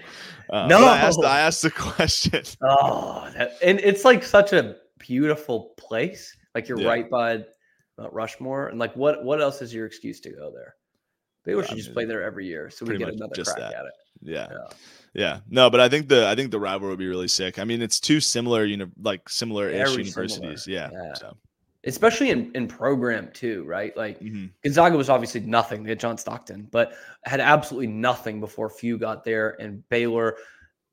Uh, 0.51 0.67
but 0.67 0.73
I 0.83 0.97
asked, 0.99 1.19
No. 1.21 1.27
I 1.27 1.39
asked 1.39 1.61
the 1.63 1.71
question. 1.71 2.43
oh, 2.61 3.27
that, 3.37 3.53
and 3.63 3.79
it's 3.79 4.03
like 4.05 4.23
such 4.23 4.51
a 4.53 4.75
beautiful 4.99 5.73
place. 5.77 6.35
Like 6.53 6.67
you're 6.67 6.79
Yeah. 6.81 6.89
right 6.89 7.09
by 7.09 7.45
Mount 8.01 8.13
Rushmore, 8.13 8.67
and 8.67 8.79
like 8.79 8.95
what 8.95 9.23
what 9.23 9.41
else 9.41 9.61
is 9.61 9.73
your 9.73 9.85
excuse 9.85 10.19
to 10.21 10.31
go 10.31 10.51
there? 10.51 10.75
Baylor 11.43 11.61
Yeah, 11.61 11.67
should 11.67 11.73
I 11.73 11.77
just 11.77 11.89
mean, 11.89 11.93
play 11.95 12.05
there 12.05 12.23
every 12.23 12.45
year, 12.45 12.69
so 12.69 12.85
we 12.85 12.97
get 12.97 13.09
another 13.09 13.35
just 13.35 13.53
crack 13.53 13.71
that. 13.71 13.79
at 13.79 13.85
it. 13.85 13.93
Yeah. 14.21 14.47
Yeah. 14.51 14.67
Yeah, 15.13 15.39
no, 15.49 15.69
but 15.69 15.81
I 15.81 15.89
think 15.89 16.07
the 16.07 16.27
I 16.27 16.35
think 16.35 16.51
the 16.51 16.59
rival 16.59 16.87
would 16.87 16.99
be 16.99 17.07
really 17.07 17.27
sick. 17.27 17.59
I 17.59 17.65
mean, 17.65 17.81
it's 17.81 17.99
two 17.99 18.21
similar, 18.21 18.63
you 18.63 18.77
know, 18.77 18.87
like 19.01 19.27
similar 19.27 19.67
ish 19.69 19.91
universities. 19.91 20.63
similar, 20.63 20.89
Yeah, 20.89 20.89
yeah. 20.93 21.13
So, 21.15 21.35
especially 21.83 22.29
in, 22.29 22.49
in 22.55 22.65
program 22.67 23.29
too, 23.33 23.65
right? 23.65 23.95
Like 23.97 24.21
mhm. 24.21 24.51
Gonzaga 24.63 24.95
was 24.95 25.09
obviously 25.09 25.41
nothing. 25.41 25.83
They 25.83 25.89
had 25.89 25.99
John 25.99 26.17
Stockton, 26.17 26.69
but 26.71 26.93
had 27.25 27.41
absolutely 27.41 27.87
nothing 27.87 28.39
before 28.39 28.69
Few 28.69 28.97
got 28.97 29.25
there, 29.25 29.57
and 29.59 29.87
Baylor 29.89 30.37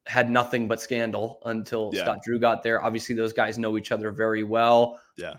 had 0.07 0.31
nothing 0.31 0.67
but 0.67 0.81
scandal 0.81 1.39
until. 1.45 1.93
Scott 1.93 2.19
Drew 2.25 2.41
got 2.41 2.65
there. 2.65 2.83
Obviously, 2.83 3.15
those 3.15 3.33
guys 3.33 3.57
know 3.57 3.79
each 3.79 3.93
other 3.93 4.11
very 4.11 4.43
well. 4.43 4.99
Yeah. 5.17 5.35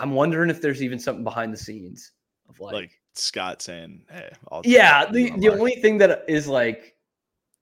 I'm 0.00 0.12
wondering 0.12 0.50
if 0.50 0.60
there's 0.60 0.82
even 0.82 0.98
something 0.98 1.24
behind 1.24 1.52
the 1.52 1.58
scenes 1.58 2.12
of 2.48 2.58
like, 2.60 2.74
like, 2.74 3.00
Scott 3.14 3.62
saying, 3.62 4.04
"Hey, 4.10 4.30
I'll 4.50 4.62
yeah. 4.64 5.06
The, 5.06 5.30
the 5.30 5.48
mark." 5.48 5.60
only 5.60 5.74
thing 5.76 5.98
that 5.98 6.24
is 6.28 6.46
like, 6.48 6.96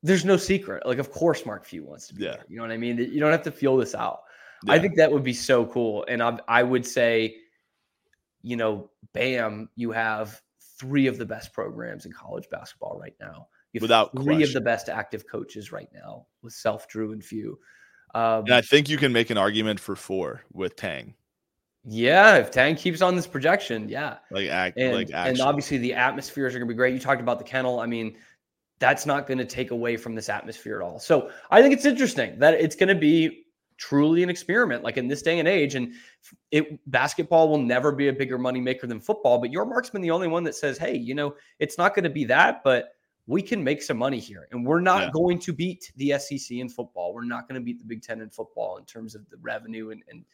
there's 0.02 0.24
no 0.24 0.36
secret. 0.36 0.86
Like, 0.86 0.98
of 0.98 1.10
course, 1.10 1.44
Mark 1.44 1.64
Few 1.64 1.84
wants 1.84 2.06
to 2.08 2.14
be 2.14 2.24
Yeah. 2.24 2.32
there. 2.32 2.44
You 2.48 2.56
know 2.56 2.62
what 2.62 2.72
I 2.72 2.76
mean? 2.76 2.98
You 2.98 3.20
don't 3.20 3.32
have 3.32 3.42
to 3.42 3.50
feel 3.50 3.76
this 3.76 3.94
out. 3.94 4.20
I 4.68 4.78
think 4.78 4.96
that 4.96 5.10
would 5.12 5.22
be 5.22 5.32
so 5.32 5.66
cool. 5.66 6.04
And 6.08 6.20
I, 6.22 6.38
I 6.48 6.62
would 6.64 6.84
say, 6.84 7.36
you 8.42 8.56
know, 8.56 8.90
bam, 9.12 9.68
you 9.76 9.92
have 9.92 10.40
three 10.78 11.06
of 11.06 11.18
the 11.18 11.26
best 11.26 11.52
programs 11.52 12.06
in 12.06 12.12
college 12.12 12.48
basketball 12.50 12.98
right 13.00 13.14
now. 13.20 13.48
You 13.72 13.78
have 13.78 13.82
Without 13.82 14.10
three 14.16 14.42
of 14.42 14.52
the 14.52 14.60
best 14.60 14.88
active 14.88 15.28
coaches 15.28 15.70
right 15.70 15.88
now 15.92 16.26
with 16.42 16.54
Self, 16.54 16.88
Drew, 16.88 17.12
and 17.12 17.22
Few. 17.22 17.58
Um, 18.14 18.44
and 18.44 18.54
I 18.54 18.60
think 18.62 18.88
you 18.88 18.96
can 18.96 19.12
make 19.12 19.30
an 19.30 19.38
argument 19.38 19.78
for 19.78 19.94
four 19.94 20.42
with 20.52 20.74
Tang, 20.76 21.14
yeah, 21.88 22.36
if 22.36 22.50
Tang 22.50 22.76
keeps 22.76 23.00
on 23.00 23.16
this 23.16 23.26
projection, 23.26 23.88
yeah. 23.88 24.18
like 24.30 24.48
act, 24.48 24.78
And, 24.78 24.94
like 24.94 25.10
and 25.12 25.40
obviously 25.40 25.78
the 25.78 25.94
atmospheres 25.94 26.54
are 26.54 26.58
going 26.58 26.68
to 26.68 26.74
be 26.74 26.76
great. 26.76 26.92
You 26.92 27.00
talked 27.00 27.22
about 27.22 27.38
the 27.38 27.44
kennel. 27.44 27.80
I 27.80 27.86
mean, 27.86 28.16
that's 28.78 29.06
not 29.06 29.26
going 29.26 29.38
to 29.38 29.44
take 29.44 29.70
away 29.70 29.96
from 29.96 30.14
this 30.14 30.28
atmosphere 30.28 30.76
at 30.76 30.82
all. 30.82 30.98
So 31.00 31.30
I 31.50 31.62
think 31.62 31.72
it's 31.72 31.86
interesting 31.86 32.38
that 32.40 32.54
it's 32.54 32.76
going 32.76 32.90
to 32.90 32.94
be 32.94 33.44
truly 33.78 34.22
an 34.22 34.28
experiment, 34.28 34.84
like 34.84 34.96
in 34.98 35.08
this 35.08 35.22
day 35.22 35.38
and 35.38 35.48
age. 35.48 35.76
And 35.76 35.94
it 36.50 36.78
basketball 36.90 37.48
will 37.48 37.62
never 37.62 37.90
be 37.92 38.08
a 38.08 38.12
bigger 38.12 38.38
money 38.38 38.60
maker 38.60 38.86
than 38.86 39.00
football. 39.00 39.38
But 39.38 39.50
Yormark's 39.50 39.90
been 39.90 40.02
the 40.02 40.10
only 40.10 40.28
one 40.28 40.44
that 40.44 40.54
says, 40.54 40.76
hey, 40.76 40.96
you 40.96 41.14
know, 41.14 41.34
it's 41.58 41.78
not 41.78 41.94
going 41.94 42.04
to 42.04 42.10
be 42.10 42.24
that, 42.26 42.62
but 42.64 42.90
we 43.26 43.40
can 43.42 43.62
make 43.62 43.82
some 43.82 43.96
money 43.98 44.18
here. 44.18 44.46
And 44.52 44.66
we're 44.66 44.80
not 44.80 45.04
Yeah. 45.04 45.10
going 45.12 45.38
to 45.40 45.52
beat 45.52 45.92
the 45.96 46.18
SEC 46.18 46.58
in 46.58 46.68
football. 46.68 47.14
We're 47.14 47.24
not 47.24 47.48
going 47.48 47.60
to 47.60 47.64
beat 47.64 47.78
the 47.78 47.84
Big 47.84 48.02
Ten 48.02 48.20
in 48.20 48.30
football 48.30 48.78
in 48.78 48.84
terms 48.84 49.14
of 49.14 49.28
the 49.30 49.36
revenue 49.38 49.90
and, 49.90 50.02
and 50.08 50.24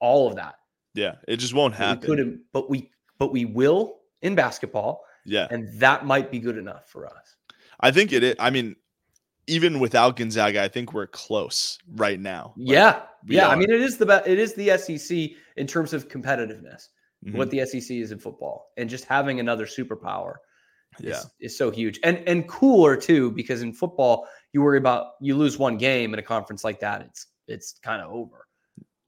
all 0.00 0.28
of 0.28 0.36
that. 0.36 0.56
yeah, 0.94 1.16
it 1.26 1.36
just 1.36 1.54
won't 1.54 1.74
But 1.74 1.78
we 1.80 1.84
happen. 1.86 2.06
couldn't, 2.06 2.40
but 2.52 2.70
we 2.70 2.90
but 3.18 3.32
we 3.32 3.44
will 3.44 3.98
in 4.22 4.34
basketball, 4.34 5.02
yeah, 5.24 5.46
and 5.50 5.68
that 5.80 6.04
might 6.06 6.30
be 6.30 6.38
good 6.38 6.56
enough 6.58 6.88
for 6.88 7.06
us. 7.06 7.36
I 7.80 7.90
think 7.90 8.12
it 8.12 8.22
is. 8.22 8.34
I 8.38 8.50
mean, 8.50 8.76
even 9.46 9.78
without 9.80 10.16
Gonzaga, 10.16 10.62
I 10.62 10.68
think 10.68 10.92
we're 10.92 11.06
close 11.06 11.78
right 11.94 12.18
now. 12.20 12.52
Like, 12.56 12.68
yeah, 12.74 13.02
yeah. 13.26 13.48
I 13.48 13.56
mean, 13.56 13.70
it 13.70 13.80
is 13.80 13.96
the 13.96 14.06
best. 14.06 14.26
It 14.26 14.38
is 14.38 14.54
the 14.54 14.76
SEC 14.78 15.30
in 15.56 15.66
terms 15.66 15.92
of 15.92 16.08
competitiveness. 16.08 16.88
mhm, 17.24 17.36
What 17.36 17.50
the 17.50 17.64
SEC 17.66 17.90
is 17.96 18.12
in 18.12 18.18
football, 18.18 18.72
and 18.76 18.88
just 18.90 19.04
having 19.04 19.40
another 19.40 19.66
superpower 19.66 20.34
yeah, 21.00 21.10
is, 21.18 21.26
is 21.40 21.58
so 21.58 21.70
huge, 21.70 22.00
and 22.02 22.18
and 22.26 22.48
cooler 22.48 22.96
too. 22.96 23.30
Because 23.32 23.62
in 23.62 23.72
football, 23.72 24.26
you 24.52 24.62
worry 24.62 24.78
about 24.78 25.12
you 25.20 25.36
lose 25.36 25.58
one 25.58 25.76
game 25.78 26.12
in 26.12 26.18
a 26.18 26.22
conference 26.22 26.64
like 26.64 26.80
that, 26.80 27.02
it's 27.02 27.26
it's 27.46 27.78
kind 27.82 28.02
of 28.02 28.10
over. 28.10 28.47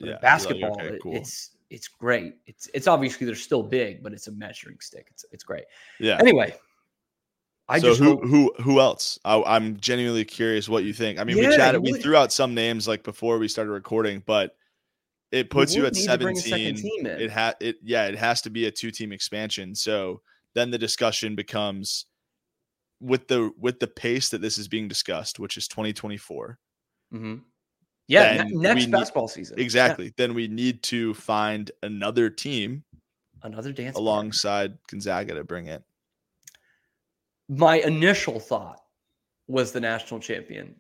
But 0.00 0.06
yeah. 0.06 0.06
You're 0.06 0.14
like, 0.14 0.22
basketball, 0.22 0.72
okay, 0.80 0.98
cool. 1.02 1.14
it's 1.16 1.50
it's 1.68 1.86
great. 1.86 2.34
It's 2.46 2.68
it's 2.74 2.88
obviously 2.88 3.26
they're 3.26 3.34
still 3.36 3.62
big, 3.62 4.02
but 4.02 4.12
it's 4.12 4.26
a 4.26 4.32
measuring 4.32 4.78
stick. 4.80 5.06
It's 5.10 5.24
it's 5.30 5.44
great. 5.44 5.64
yeah. 6.00 6.16
Anyway, 6.18 6.54
I 7.68 7.78
so 7.78 7.88
just 7.88 8.00
who 8.00 8.16
hope- 8.16 8.24
who 8.26 8.52
who 8.62 8.80
else? 8.80 9.18
I, 9.24 9.40
I'm 9.42 9.78
genuinely 9.78 10.24
curious 10.24 10.68
what 10.68 10.82
you 10.84 10.92
think. 10.92 11.18
I 11.20 11.24
mean, 11.24 11.36
Yeah, 11.36 11.50
we 11.50 11.56
chatted, 11.56 11.82
we 11.82 11.92
threw 11.92 12.16
out 12.16 12.32
some 12.32 12.54
names 12.54 12.88
like 12.88 13.04
before 13.04 13.38
we 13.38 13.46
started 13.46 13.70
recording, 13.70 14.22
but 14.26 14.56
it 15.30 15.48
puts 15.50 15.74
you 15.76 15.82
would 15.82 15.88
at 15.88 15.94
need 15.94 16.08
to 16.08 16.18
bring 16.18 16.36
a 16.36 16.40
second 16.40 16.78
17. 16.78 16.82
team. 16.82 17.06
It 17.06 17.30
had 17.30 17.54
it 17.60 17.76
yeah, 17.84 18.06
it 18.06 18.16
has 18.16 18.42
to 18.42 18.50
be 18.50 18.66
a 18.66 18.70
two 18.70 18.90
team 18.90 19.12
expansion. 19.12 19.74
So 19.76 20.22
then 20.54 20.70
the 20.72 20.78
discussion 20.78 21.36
becomes 21.36 22.06
with 23.00 23.28
the 23.28 23.52
with 23.56 23.78
the 23.78 23.86
pace 23.86 24.30
that 24.30 24.40
this 24.42 24.58
is 24.58 24.66
being 24.66 24.88
discussed, 24.88 25.38
which 25.38 25.56
is 25.56 25.68
2024. 25.68 26.58
Mhm. 27.14 27.42
Yeah, 28.11 28.37
then 28.38 28.46
ne- 28.49 28.55
we 28.57 28.62
next 28.62 28.81
need- 28.87 28.90
basketball 28.92 29.29
season. 29.29 29.57
Yeah, 29.57 29.64
Exactly. 29.64 30.12
Then 30.16 30.35
we 30.35 30.49
need 30.49 30.83
to 30.85 31.14
find 31.14 31.70
another 31.83 32.29
team 32.29 32.83
Another 33.42 33.73
dance 33.73 33.96
alongside 33.96 34.77
Gonzaga 34.88 35.35
to 35.35 35.44
bring 35.44 35.66
it. 35.66 35.83
My 37.49 37.77
initial 37.81 38.38
thought 38.38 38.81
was 39.46 39.73
the 39.73 39.81
national 39.81 40.20
champion, 40.20 40.75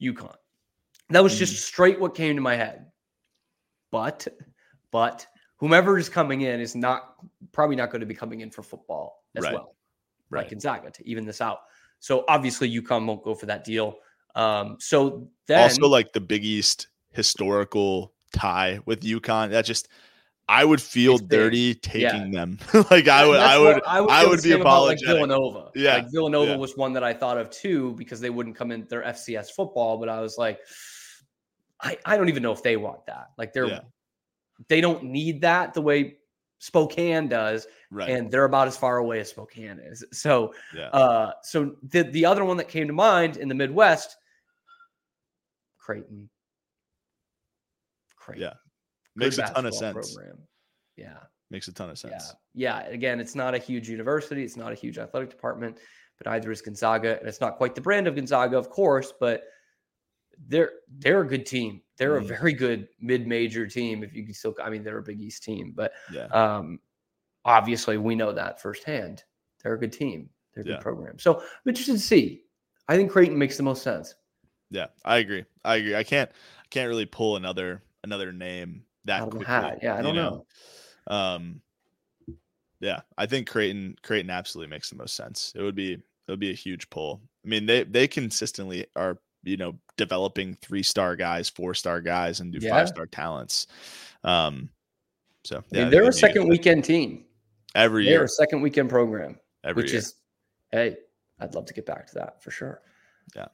UConn. 0.00 0.34
That 1.10 1.22
was 1.22 1.34
Mm. 1.34 1.38
just 1.38 1.64
straight 1.66 2.00
what 2.00 2.14
came 2.14 2.36
to 2.36 2.42
my 2.42 2.56
head. 2.56 2.90
But, 3.90 4.26
but 4.92 5.26
whomever 5.56 5.98
is 5.98 6.08
coming 6.08 6.42
in 6.42 6.60
is 6.60 6.74
not 6.74 7.16
probably 7.52 7.76
not 7.76 7.90
going 7.90 8.00
to 8.00 8.06
be 8.06 8.14
coming 8.14 8.40
in 8.40 8.50
for 8.50 8.62
football 8.62 9.24
as 9.36 9.44
Right. 9.44 9.54
well. 9.54 9.76
Right. 10.30 10.42
Like 10.42 10.50
Gonzaga 10.50 10.90
to 10.92 11.08
even 11.08 11.24
this 11.26 11.40
out. 11.40 11.60
So 11.98 12.24
obviously 12.28 12.70
UConn 12.70 13.04
won't 13.06 13.22
go 13.22 13.34
for 13.34 13.46
that 13.46 13.64
deal. 13.64 13.98
Um, 14.34 14.76
so 14.78 15.28
then 15.46 15.60
also 15.60 15.86
like 15.88 16.12
the 16.12 16.20
Big 16.20 16.44
East 16.44 16.88
historical 17.12 18.12
tie 18.34 18.80
with 18.86 19.00
UConn. 19.00 19.50
That 19.50 19.64
just 19.64 19.88
I 20.48 20.64
would 20.64 20.80
feel 20.82 21.16
dirty 21.18 21.58
Yeah. 21.58 22.10
taking 22.12 22.30
them. 22.32 22.58
like 22.90 23.06
I 23.08 23.26
would 23.26 23.36
That's 23.40 23.52
I 23.86 24.00
would 24.00 24.10
I 24.10 24.26
would 24.26 24.42
be 24.42 24.52
about, 24.52 24.84
like. 24.84 24.98
Villanova. 25.04 25.70
Yeah, 25.74 25.94
Like 25.96 26.06
Villanova 26.12 26.52
yeah. 26.52 26.56
was 26.56 26.76
one 26.76 26.92
that 26.94 27.04
I 27.04 27.12
thought 27.14 27.38
of 27.38 27.50
too 27.50 27.94
because 27.96 28.20
they 28.20 28.30
wouldn't 28.30 28.56
come 28.56 28.70
in 28.72 28.86
their 28.88 29.02
FCS 29.02 29.50
football, 29.52 29.98
but 29.98 30.08
I 30.08 30.20
was 30.20 30.38
like, 30.38 30.58
I, 31.80 31.96
I 32.04 32.16
don't 32.16 32.28
even 32.28 32.42
know 32.42 32.52
if 32.52 32.62
they 32.62 32.76
want 32.76 33.06
that. 33.06 33.30
Like 33.38 33.52
they're 33.52 33.66
Yeah. 33.68 33.80
they 34.68 34.80
don't 34.80 35.04
need 35.04 35.40
that 35.42 35.72
the 35.74 35.82
way 35.82 36.16
Spokane 36.60 37.26
does, 37.26 37.66
right. 37.90 38.10
and 38.10 38.30
they're 38.30 38.44
about 38.44 38.68
as 38.68 38.76
far 38.76 38.98
away 38.98 39.18
as 39.20 39.30
Spokane 39.30 39.80
is. 39.82 40.04
So 40.12 40.54
yeah. 40.76 40.88
uh 40.88 41.32
so 41.42 41.74
the 41.82 42.02
the 42.02 42.26
other 42.26 42.44
one 42.44 42.58
that 42.58 42.68
came 42.68 42.86
to 42.86 42.92
mind 42.92 43.38
in 43.38 43.48
the 43.48 43.54
Midwest, 43.54 44.16
Creighton. 45.78 46.28
Creighton. 48.14 48.42
Yeah. 48.42 48.52
Good 49.18 49.24
Makes 49.24 49.38
a 49.38 49.54
ton 49.54 49.66
of 49.66 49.74
sense. 49.74 50.14
Program. 50.14 50.38
Yeah. 50.96 51.18
Makes 51.50 51.68
a 51.68 51.72
ton 51.72 51.88
of 51.88 51.98
sense. 51.98 52.34
Yeah. 52.54 52.82
Yeah. 52.84 52.88
Again, 52.90 53.20
it's 53.20 53.34
not 53.34 53.54
a 53.54 53.58
huge 53.58 53.88
university. 53.88 54.44
It's 54.44 54.56
not 54.56 54.70
a 54.70 54.74
huge 54.74 54.98
athletic 54.98 55.30
department, 55.30 55.78
but 56.18 56.28
either 56.28 56.52
is 56.52 56.60
Gonzaga. 56.60 57.18
And 57.18 57.26
it's 57.26 57.40
not 57.40 57.56
quite 57.56 57.74
the 57.74 57.80
brand 57.80 58.06
of 58.06 58.16
Gonzaga, 58.16 58.58
of 58.58 58.68
course, 58.68 59.14
but 59.18 59.44
they're 60.48 60.72
they're 60.88 61.22
a 61.22 61.26
good 61.26 61.46
team. 61.46 61.82
They're 61.96 62.16
a 62.16 62.22
Mhm. 62.22 62.26
very 62.28 62.52
good 62.52 62.88
mid-major 63.00 63.66
team. 63.66 64.02
If 64.02 64.14
you 64.14 64.24
can 64.24 64.34
still 64.34 64.54
I 64.62 64.70
mean, 64.70 64.82
they're 64.82 64.98
a 64.98 65.02
big 65.02 65.20
East 65.20 65.42
team, 65.42 65.72
but 65.72 65.92
Yeah. 66.12 66.26
um 66.26 66.80
obviously 67.44 67.98
we 67.98 68.14
know 68.14 68.32
that 68.32 68.60
firsthand. 68.60 69.24
They're 69.62 69.74
a 69.74 69.78
good 69.78 69.92
team. 69.92 70.30
They're 70.54 70.64
a 70.64 70.66
Yeah. 70.66 70.74
good 70.74 70.82
program. 70.82 71.18
So 71.18 71.40
I'm 71.40 71.46
interested 71.66 71.92
to 71.92 71.98
see. 71.98 72.44
I 72.88 72.96
think 72.96 73.10
Creighton 73.10 73.38
makes 73.38 73.56
the 73.56 73.62
most 73.62 73.82
sense. 73.82 74.14
Yeah. 74.70 74.88
I 75.04 75.18
agree. 75.18 75.44
I 75.64 75.76
agree. 75.76 75.94
I 75.96 76.04
can't 76.04 76.30
I 76.30 76.66
can't 76.70 76.88
really 76.88 77.06
pull 77.06 77.36
another 77.36 77.82
another 78.04 78.32
name 78.32 78.86
that 79.04 79.22
Out 79.22 79.28
of 79.28 79.38
the 79.38 79.44
quickly. 79.44 79.54
hat. 79.54 79.78
Yeah, 79.82 79.96
I 79.96 80.02
don't 80.02 80.14
know. 80.16 80.46
Um 81.06 81.62
yeah, 82.80 83.02
I 83.18 83.26
think 83.26 83.48
Creighton 83.48 83.96
Creighton 84.02 84.30
absolutely 84.30 84.70
makes 84.70 84.88
the 84.90 84.96
most 84.96 85.14
sense. 85.14 85.52
It 85.54 85.62
would 85.62 85.74
be 85.74 85.94
it 85.94 86.00
It'll 86.28 86.38
be 86.38 86.50
a 86.50 86.54
huge 86.54 86.88
pull. 86.90 87.20
I 87.44 87.48
mean, 87.48 87.66
they 87.66 87.82
they 87.82 88.06
consistently 88.06 88.86
are 88.94 89.18
you 89.42 89.56
know 89.56 89.78
developing 89.96 90.54
three 90.62 90.82
star 90.82 91.16
guys, 91.16 91.48
four 91.48 91.74
star 91.74 92.00
guys, 92.00 92.40
and 92.40 92.52
do 92.52 92.58
Yeah. 92.60 92.70
five 92.70 92.88
star 92.88 93.06
talents. 93.06 93.66
Um, 94.24 94.70
so 95.44 95.64
I 95.74 95.76
mean, 95.76 95.90
they're 95.90 96.08
a 96.08 96.12
second 96.12 96.48
weekend 96.48 96.84
team. 96.84 97.24
every 97.74 98.04
They're 98.04 98.12
year. 98.14 98.24
a 98.24 98.28
second 98.28 98.60
weekend 98.62 98.90
program, 98.90 99.38
Every 99.64 99.82
which 99.82 99.92
year. 99.92 100.00
is, 100.00 100.14
hey, 100.72 100.96
I'd 101.38 101.54
love 101.54 101.64
to 101.66 101.72
get 101.74 101.86
back 101.86 102.06
to 102.08 102.14
that 102.14 102.42
for 102.42 102.50
sure. 102.50 102.82
Yeah. 103.34 103.46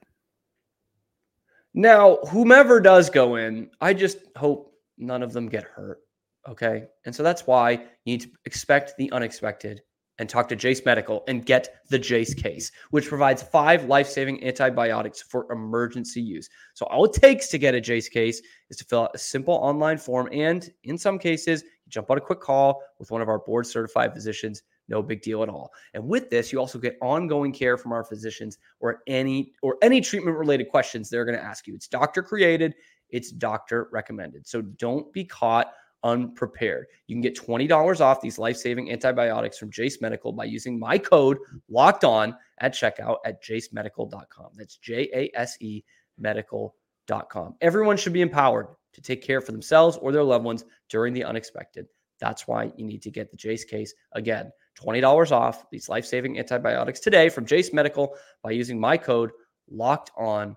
Now, 1.74 2.16
whomever 2.30 2.80
does 2.80 3.10
go 3.10 3.36
in, 3.36 3.70
I 3.80 3.92
just 3.92 4.18
hope 4.36 4.74
none 4.96 5.22
of 5.22 5.32
them 5.32 5.48
get 5.48 5.64
hurt. 5.64 6.00
Okay. 6.48 6.88
And 7.04 7.14
so 7.14 7.22
that's 7.22 7.46
why 7.46 7.72
you 7.72 7.78
need 8.06 8.20
to 8.22 8.28
expect 8.46 8.96
the 8.96 9.10
unexpected 9.12 9.82
and 10.18 10.28
talk 10.28 10.48
to 10.48 10.56
Jase 10.56 10.84
Medical 10.84 11.24
and 11.28 11.44
get 11.44 11.82
the 11.88 11.98
Jase 11.98 12.34
case, 12.34 12.72
which 12.90 13.08
provides 13.08 13.42
five 13.42 13.84
life 13.84 14.08
saving 14.08 14.42
antibiotics 14.44 15.22
for 15.22 15.50
emergency 15.52 16.20
use. 16.20 16.48
So 16.74 16.86
all 16.86 17.04
it 17.04 17.12
takes 17.12 17.48
to 17.48 17.58
get 17.58 17.74
a 17.74 17.80
Jase 17.80 18.08
case 18.08 18.40
is 18.70 18.76
to 18.78 18.84
fill 18.84 19.02
out 19.02 19.14
a 19.14 19.18
simple 19.18 19.54
online 19.54 19.98
form. 19.98 20.28
And 20.32 20.70
in 20.84 20.96
some 20.98 21.18
cases, 21.18 21.62
you 21.62 21.90
jump 21.90 22.10
on 22.10 22.18
a 22.18 22.20
quick 22.20 22.40
call 22.40 22.82
with 22.98 23.10
one 23.10 23.22
of 23.22 23.28
our 23.28 23.38
board 23.38 23.66
certified 23.66 24.14
physicians. 24.14 24.62
No 24.88 25.02
big 25.02 25.20
deal 25.20 25.42
at 25.42 25.48
all. 25.48 25.72
And 25.94 26.06
with 26.06 26.30
this, 26.30 26.52
you 26.52 26.60
also 26.60 26.78
get 26.78 26.96
ongoing 27.02 27.52
care 27.52 27.76
from 27.76 27.92
our 27.92 28.04
physicians 28.04 28.58
or 28.78 29.02
any 29.08 29.52
or 29.62 29.76
any 29.82 30.00
treatment 30.00 30.36
related 30.36 30.68
questions 30.68 31.10
they're 31.10 31.24
going 31.24 31.36
to 31.36 31.44
ask 31.44 31.66
you. 31.66 31.74
It's 31.74 31.88
doctor 31.88 32.22
created, 32.22 32.74
it's 33.10 33.32
doctor 33.32 33.88
recommended. 33.92 34.46
So 34.46 34.62
don't 34.62 35.12
be 35.12 35.24
caught 35.24 35.72
unprepared. 36.04 36.86
You 37.06 37.14
can 37.14 37.20
get 37.20 37.36
$20 37.36 38.00
off 38.00 38.20
these 38.20 38.38
life-saving 38.38 38.90
antibiotics 38.92 39.58
from 39.58 39.70
Jase 39.70 40.00
Medical 40.00 40.32
by 40.32 40.44
using 40.44 40.78
my 40.78 40.98
code 40.98 41.38
locked 41.68 42.04
on 42.04 42.36
at 42.58 42.74
checkout 42.74 43.16
at 43.24 43.42
jasemedical.com. 43.42 44.52
That's 44.54 44.76
J 44.76 45.08
A 45.14 45.30
S 45.38 45.56
E 45.60 45.82
medical.com. 46.18 47.56
Everyone 47.60 47.96
should 47.96 48.12
be 48.12 48.22
empowered 48.22 48.68
to 48.94 49.02
take 49.02 49.22
care 49.22 49.40
for 49.40 49.52
themselves 49.52 49.96
or 49.98 50.12
their 50.12 50.22
loved 50.22 50.44
ones 50.44 50.64
during 50.88 51.12
the 51.12 51.24
unexpected. 51.24 51.86
That's 52.18 52.48
why 52.48 52.72
you 52.76 52.84
need 52.86 53.02
to 53.02 53.10
get 53.10 53.30
the 53.30 53.36
Jase 53.36 53.64
case. 53.64 53.94
Again, 54.12 54.50
$20 54.80 55.32
off 55.32 55.68
these 55.70 55.88
life-saving 55.88 56.38
antibiotics 56.38 57.00
today 57.00 57.28
from 57.28 57.46
Jase 57.46 57.72
Medical 57.72 58.16
by 58.42 58.52
using 58.52 58.80
my 58.80 58.96
code 58.96 59.30
locked 59.68 60.10
on 60.16 60.56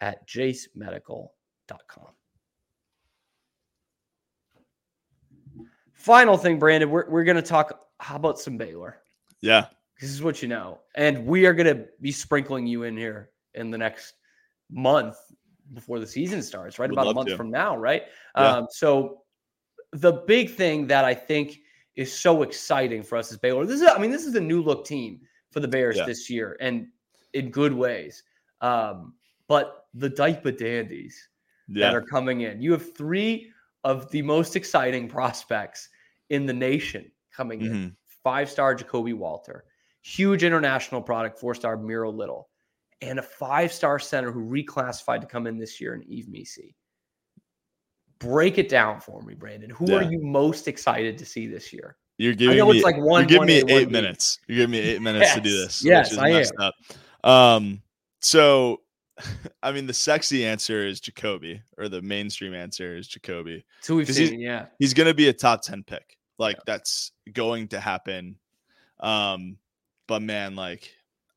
at 0.00 0.26
jasemedical.com. 0.28 2.08
Final 6.02 6.36
thing, 6.36 6.58
Branden, 6.58 6.88
we're, 6.88 7.08
we're 7.08 7.22
going 7.22 7.36
to 7.36 7.42
talk. 7.42 7.86
How 8.00 8.16
about 8.16 8.36
some 8.40 8.56
Baylor? 8.56 8.96
yeah, 9.40 9.66
This 10.00 10.10
is 10.10 10.20
what 10.20 10.42
you 10.42 10.48
know. 10.48 10.80
And 10.96 11.24
we 11.24 11.46
are 11.46 11.54
going 11.54 11.68
to 11.76 11.86
be 12.00 12.10
sprinkling 12.10 12.66
you 12.66 12.82
in 12.82 12.96
here 12.96 13.30
in 13.54 13.70
the 13.70 13.78
next 13.78 14.14
month 14.68 15.14
before 15.74 16.00
the 16.00 16.06
season 16.06 16.42
starts, 16.42 16.80
right? 16.80 16.90
Would 16.90 16.98
About 16.98 17.12
a 17.12 17.14
month 17.14 17.28
to. 17.28 17.36
from 17.36 17.52
now, 17.52 17.76
right? 17.76 18.02
Yeah. 18.36 18.56
Um, 18.56 18.66
so 18.68 19.22
the 19.92 20.24
big 20.26 20.50
thing 20.50 20.88
that 20.88 21.04
I 21.04 21.14
think 21.14 21.60
is 21.94 22.12
so 22.12 22.42
exciting 22.42 23.04
for 23.04 23.16
us 23.16 23.30
as 23.30 23.38
Baylor, 23.38 23.64
this 23.64 23.80
is, 23.80 23.88
I 23.88 23.98
mean, 23.98 24.10
this 24.10 24.26
is 24.26 24.34
a 24.34 24.40
new 24.40 24.60
look 24.60 24.84
team 24.84 25.20
for 25.52 25.60
the 25.60 25.68
Bears 25.68 25.98
Yeah. 25.98 26.06
this 26.06 26.28
year 26.28 26.56
and 26.60 26.88
in 27.32 27.50
good 27.50 27.72
ways. 27.72 28.24
Um, 28.60 29.14
but 29.46 29.86
the 29.94 30.08
diaper 30.08 30.50
dandies 30.50 31.28
that 31.68 31.94
are 31.94 32.02
coming 32.02 32.40
in, 32.40 32.60
you 32.60 32.72
have 32.72 32.92
three 32.96 33.52
of 33.84 34.10
the 34.10 34.22
most 34.22 34.56
exciting 34.56 35.08
prospects 35.08 35.88
in 36.32 36.46
the 36.46 36.52
nation 36.52 37.10
coming 37.30 37.60
in 37.62 37.72
Mhm. 37.72 37.96
five 38.24 38.50
star 38.50 38.74
Ja'Kobe 38.74 39.14
Walter, 39.14 39.64
huge 40.02 40.42
international 40.44 41.02
product, 41.02 41.38
four 41.38 41.54
star 41.54 41.76
Miro 41.76 42.10
Little, 42.10 42.48
and 43.00 43.18
a 43.18 43.22
five 43.22 43.72
star 43.72 43.98
center 43.98 44.32
who 44.32 44.40
reclassified 44.48 45.20
to 45.20 45.26
come 45.26 45.46
in 45.46 45.58
this 45.58 45.80
year 45.80 45.94
in 45.94 46.02
Yves 46.02 46.28
Missi. 46.28 46.74
Break 48.18 48.58
it 48.58 48.68
down 48.68 49.00
for 49.00 49.20
me, 49.22 49.34
Branden. 49.34 49.72
Who 49.72 49.94
are 49.94 50.02
you 50.04 50.20
most 50.22 50.68
excited 50.68 51.18
to 51.18 51.26
see 51.26 51.46
this 51.48 51.72
year? 51.72 51.96
You're 52.18 52.34
giving 52.34 52.56
know 52.56 52.70
me 52.70 52.76
it's 52.78 52.84
like 52.84 52.96
one- 52.98 53.22
You're 53.22 53.26
giving 53.26 53.38
one 53.40 53.46
me 53.68 53.74
eight 53.74 53.90
minutes. 53.90 54.38
You're 54.46 54.58
giving 54.58 54.70
me 54.70 54.78
eight 54.78 55.02
minutes 55.08 55.34
to 55.34 55.40
do 55.40 55.50
this. 55.50 55.82
yes, 55.84 56.06
which 56.10 56.12
is 56.12 56.18
I 56.18 56.30
messed 56.30 56.52
up. 56.58 56.74
Um, 57.24 57.82
so 58.20 58.82
I 59.62 59.72
mean, 59.72 59.86
the 59.86 59.92
sexy 59.94 60.46
answer 60.46 60.86
is 60.86 61.00
Ja'Kobe, 61.00 61.60
or 61.76 61.88
the 61.88 62.00
mainstream 62.00 62.54
answer 62.54 62.96
is 62.96 63.08
Ja'Kobe. 63.08 63.62
Who 63.86 63.96
we've 63.96 64.06
'Cause 64.06 64.16
he's- 64.16 64.30
seen. 64.30 64.40
Yeah. 64.40 64.66
He's 64.78 64.94
going 64.94 65.08
to 65.08 65.14
be 65.14 65.28
a 65.28 65.32
top 65.32 65.62
ten 65.62 65.82
pick. 65.82 66.16
Like 66.38 66.56
that's 66.66 67.12
going 67.32 67.68
to 67.68 67.80
happen. 67.80 68.36
Um, 69.00 69.58
but 70.08 70.22
man, 70.22 70.54
like 70.56 70.90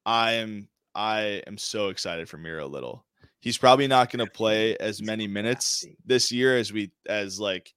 I 0.06 0.34
am, 0.34 0.68
I 0.94 1.44
am 1.48 1.58
so 1.58 1.90
excited 1.90 2.30
for 2.30 2.38
Miro 2.38 2.68
Little. 2.68 3.06
He's 3.40 3.58
probably 3.58 3.88
not 3.88 4.10
going 4.12 4.26
to 4.26 4.32
play 4.32 4.76
as 4.78 5.02
many 5.04 5.28
minutes 5.28 5.86
this 6.06 6.32
year 6.32 6.58
as 6.58 6.74
we 6.74 6.92
as 7.08 7.40
like 7.40 7.74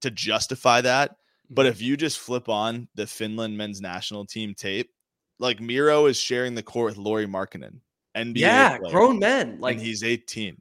to 0.00 0.10
justify 0.10 0.80
that. 0.80 1.16
But 1.48 1.66
Mhm. 1.66 1.68
if 1.68 1.82
you 1.82 1.96
just 1.96 2.18
flip 2.18 2.48
on 2.48 2.88
the 2.94 3.06
Finland 3.06 3.56
men's 3.56 3.80
national 3.80 4.26
team 4.26 4.54
tape, 4.54 4.90
like 5.38 5.60
Miro 5.60 6.06
is 6.06 6.16
sharing 6.18 6.54
the 6.54 6.62
court 6.62 6.86
with 6.92 6.96
Lauri 6.96 7.26
Markkanen, 7.26 7.80
NBA 8.16 8.40
yeah, 8.40 8.78
player, 8.78 8.92
grown 8.92 9.18
men. 9.20 9.60
Like 9.60 9.76
and 9.76 9.84
he's 9.84 10.02
18. 10.02 10.60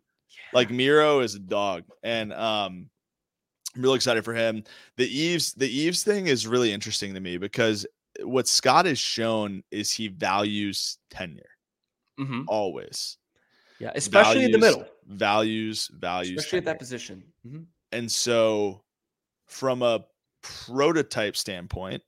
Like 0.53 0.69
Miro 0.69 1.21
is 1.21 1.33
a 1.33 1.39
dog, 1.39 1.85
and 2.03 2.31
um, 2.33 2.89
I'm 3.75 3.81
really 3.81 3.95
excited 3.95 4.25
for 4.25 4.33
him. 4.33 4.63
The 4.97 5.07
Eves, 5.07 5.53
the 5.53 5.69
Eves 5.69 6.03
thing 6.03 6.27
is 6.27 6.45
really 6.47 6.71
interesting 6.73 7.13
to 7.13 7.19
me 7.19 7.37
because 7.37 7.85
what 8.23 8.47
Scott 8.47 8.85
has 8.85 8.99
shown 8.99 9.63
is 9.71 9.91
he 9.91 10.07
values 10.09 10.97
tenure 11.09 11.49
Mhm. 12.19 12.43
always. 12.47 13.17
yeah, 13.79 13.91
especially 13.95 14.43
in 14.43 14.51
the 14.51 14.57
middle, 14.59 14.85
Values, 15.07 15.89
values, 15.93 16.37
especially 16.39 16.59
at 16.59 16.65
that 16.65 16.77
position. 16.79 17.23
Mhm. 17.47 17.65
And 17.93 18.11
so, 18.11 18.83
from 19.47 19.81
a 19.81 20.05
prototype 20.41 21.35
standpoint, 21.35 22.03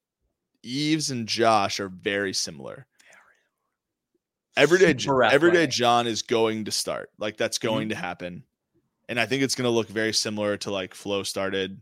Eves 0.61 1.09
and 1.11 1.27
Josh 1.27 1.79
are 1.79 1.89
very 1.89 2.33
similar. 2.33 2.85
Everyday, 4.55 4.93
everyday. 5.33 5.65
John 5.67 6.05
is 6.05 6.21
going 6.21 6.65
to 6.65 6.71
start. 6.71 7.09
Like 7.17 7.37
that's 7.37 7.57
Mm-hmm. 7.57 7.67
going 7.67 7.89
to 7.89 7.95
happen, 7.95 8.43
and 9.09 9.19
I 9.19 9.25
think 9.25 9.43
it's 9.43 9.55
going 9.55 9.65
to 9.65 9.69
look 9.71 9.87
very 9.89 10.13
similar 10.13 10.57
to 10.57 10.71
like 10.71 10.93
Flo 10.93 11.23
started 11.23 11.79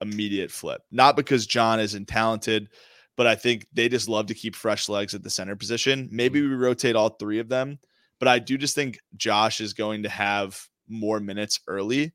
immediate 0.00 0.50
flip. 0.50 0.82
Not 0.90 1.16
because 1.16 1.46
John 1.46 1.80
isn't 1.80 2.08
talented, 2.08 2.68
but 3.16 3.26
I 3.26 3.34
think 3.34 3.66
they 3.72 3.88
just 3.88 4.08
love 4.08 4.26
to 4.26 4.34
keep 4.34 4.54
fresh 4.54 4.88
legs 4.88 5.14
at 5.14 5.22
the 5.22 5.30
center 5.30 5.56
position. 5.56 6.08
Maybe 6.12 6.40
Mm-hmm. 6.40 6.50
we 6.50 6.56
rotate 6.56 6.96
all 6.96 7.10
three 7.10 7.38
of 7.38 7.48
them, 7.48 7.78
but 8.18 8.28
I 8.28 8.38
do 8.38 8.58
just 8.58 8.74
think 8.74 8.98
Josh 9.16 9.60
is 9.60 9.72
going 9.72 10.02
to 10.02 10.08
have 10.08 10.60
more 10.88 11.20
minutes 11.20 11.60
early. 11.66 12.12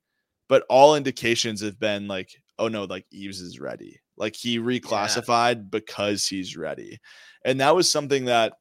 But 0.47 0.63
all 0.69 0.95
indications 0.95 1.61
have 1.61 1.79
been 1.79 2.07
like, 2.07 2.29
oh 2.59 2.67
no, 2.67 2.83
like 2.83 3.05
Eves 3.09 3.39
is 3.39 3.59
ready. 3.59 3.99
Like 4.17 4.35
he 4.35 4.59
reclassified 4.59 5.71
because 5.71 6.27
he's 6.27 6.57
ready. 6.57 6.99
And 7.45 7.61
that 7.61 7.73
was 7.75 7.89
something 7.91 8.25
that 8.25 8.53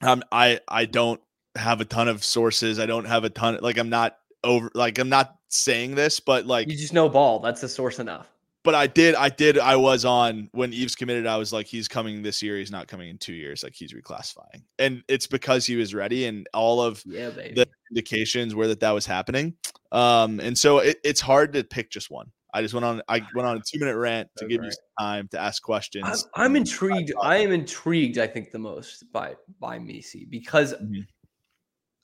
um, 0.00 0.24
I 0.32 0.58
I 0.66 0.86
don't 0.86 1.20
have 1.54 1.80
a 1.80 1.84
ton 1.84 2.08
of 2.08 2.24
sources. 2.24 2.80
I 2.80 2.86
don't 2.86 3.04
have 3.04 3.24
a 3.24 3.30
ton 3.30 3.58
like 3.60 3.78
I'm 3.78 3.90
not 3.90 4.16
over 4.44 4.70
like 4.74 4.98
I'm 4.98 5.08
not 5.08 5.36
saying 5.48 5.94
this, 5.94 6.20
but 6.20 6.46
like 6.46 6.68
You 6.70 6.76
just 6.76 6.92
know 6.92 7.08
ball. 7.08 7.40
That's 7.40 7.60
the 7.60 7.68
source 7.68 7.98
enough. 7.98 8.28
but 8.64 8.74
I 8.74 8.86
did, 8.86 9.14
I 9.16 9.28
did, 9.28 9.58
I 9.58 9.76
was 9.76 10.04
on 10.04 10.48
when 10.52 10.72
Eves 10.72 10.94
committed. 10.94 11.26
I 11.26 11.36
was 11.36 11.52
like, 11.52 11.66
he's 11.66 11.88
coming 11.88 12.22
this 12.22 12.42
year. 12.42 12.56
He's 12.58 12.70
not 12.70 12.86
coming 12.88 13.08
in 13.08 13.18
two 13.18 13.34
years. 13.34 13.62
Like 13.62 13.74
he's 13.74 13.92
reclassifying, 13.92 14.62
and 14.78 15.02
it's 15.08 15.26
because 15.26 15.66
he 15.66 15.76
was 15.76 15.94
ready, 15.94 16.26
and 16.26 16.46
all 16.54 16.80
of 16.80 17.02
Yeah, 17.06 17.30
the 17.30 17.66
indications 17.90 18.54
were 18.54 18.68
that 18.68 18.80
that 18.80 18.92
was 18.92 19.06
happening. 19.06 19.54
Um, 19.90 20.40
and 20.40 20.56
so 20.56 20.78
it, 20.78 20.98
it's 21.04 21.20
hard 21.20 21.52
to 21.54 21.64
pick 21.64 21.90
just 21.90 22.10
one. 22.10 22.30
I 22.54 22.62
just 22.62 22.72
went 22.74 22.84
on, 22.84 23.02
I 23.08 23.22
went 23.34 23.48
on 23.48 23.56
a 23.56 23.60
two 23.60 23.78
minute 23.78 23.96
rant 23.96 24.28
to 24.36 24.44
That's 24.44 24.48
give 24.50 24.62
you 24.62 24.68
right. 24.68 24.76
some 24.98 25.06
time 25.06 25.28
to 25.32 25.38
ask 25.40 25.62
questions. 25.62 26.26
I'm, 26.34 26.44
I'm 26.44 26.56
intrigued. 26.56 27.12
I 27.22 27.38
am 27.38 27.50
intrigued. 27.50 28.18
I 28.18 28.26
think 28.26 28.50
the 28.52 28.58
most 28.58 29.10
by 29.12 29.34
by 29.58 29.78
Missi 29.78 30.26
because 30.26 30.74
Mhm. 30.74 31.06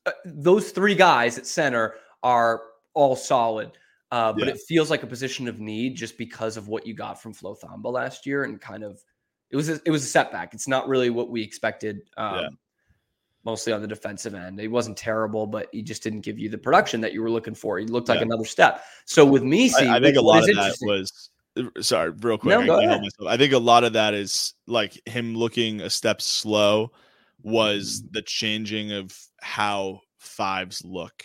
uh, 0.07 0.13
those 0.25 0.71
three 0.71 0.95
guys 0.95 1.39
at 1.39 1.47
center 1.47 1.95
are 2.23 2.63
all 2.95 3.17
solid. 3.17 3.73
Uh, 4.11 4.33
but 4.33 4.45
Yeah. 4.49 4.55
it 4.55 4.61
feels 4.67 4.91
like 4.91 5.03
a 5.03 5.07
position 5.07 5.49
of 5.49 5.61
need 5.61 5.95
just 5.97 6.17
because 6.17 6.57
of 6.57 6.69
what 6.69 6.87
you 6.87 6.95
got 6.95 7.21
from 7.21 7.35
Flo 7.35 7.55
Thamba 7.55 7.93
last 7.93 8.25
year, 8.27 8.45
and 8.45 8.61
kind 8.61 8.83
of 8.83 8.99
it 9.51 9.57
was 9.57 9.69
a, 9.69 9.81
it 9.85 9.91
was 9.91 10.03
a 10.05 10.07
setback. 10.09 10.55
It's 10.55 10.69
not 10.69 10.89
really 10.89 11.11
what 11.11 11.31
we 11.31 11.43
expected. 11.43 12.01
Um, 12.17 12.35
Yeah. 12.35 12.49
Mostly 13.45 13.73
on 13.73 13.81
the 13.81 13.87
defensive 13.87 14.35
end, 14.35 14.59
he 14.61 14.69
wasn't 14.69 14.97
terrible, 14.97 15.47
but 15.47 15.69
he 15.73 15.81
just 15.81 16.03
didn't 16.03 16.21
give 16.23 16.39
you 16.39 16.51
the 16.51 16.59
production 16.59 17.01
that 17.01 17.13
you 17.15 17.23
were 17.23 17.31
looking 17.31 17.55
for. 17.55 17.79
He 17.79 17.87
looked 17.87 18.09
like 18.09 18.19
Yeah. 18.19 18.27
another 18.27 18.45
step. 18.45 18.83
So 19.07 19.25
with 19.25 19.43
Missi, 19.43 19.87
I, 19.87 19.97
I 19.97 20.01
think 20.01 20.17
a 20.17 20.21
lot 20.21 20.41
of 20.41 20.55
that 20.57 20.77
was 20.83 21.31
uh, 21.57 21.63
sorry, 21.81 22.11
real 22.11 22.37
quick. 22.37 22.51
No, 22.51 22.61
I, 22.61 22.67
go 22.67 22.75
can't 22.75 22.89
help 22.89 23.01
ahead. 23.01 23.03
myself. 23.03 23.29
I 23.29 23.37
think 23.37 23.53
a 23.53 23.59
lot 23.59 23.85
of 23.85 23.93
that 23.95 24.13
is 24.13 24.55
like 24.67 25.01
him 25.07 25.35
looking 25.35 25.81
a 25.81 25.89
step 25.89 26.21
slow 26.21 26.91
was 27.43 28.03
Mm. 28.03 28.13
the 28.13 28.23
changing 28.23 28.93
of 28.93 29.17
how 29.41 30.01
fives 30.19 30.85
look 30.85 31.25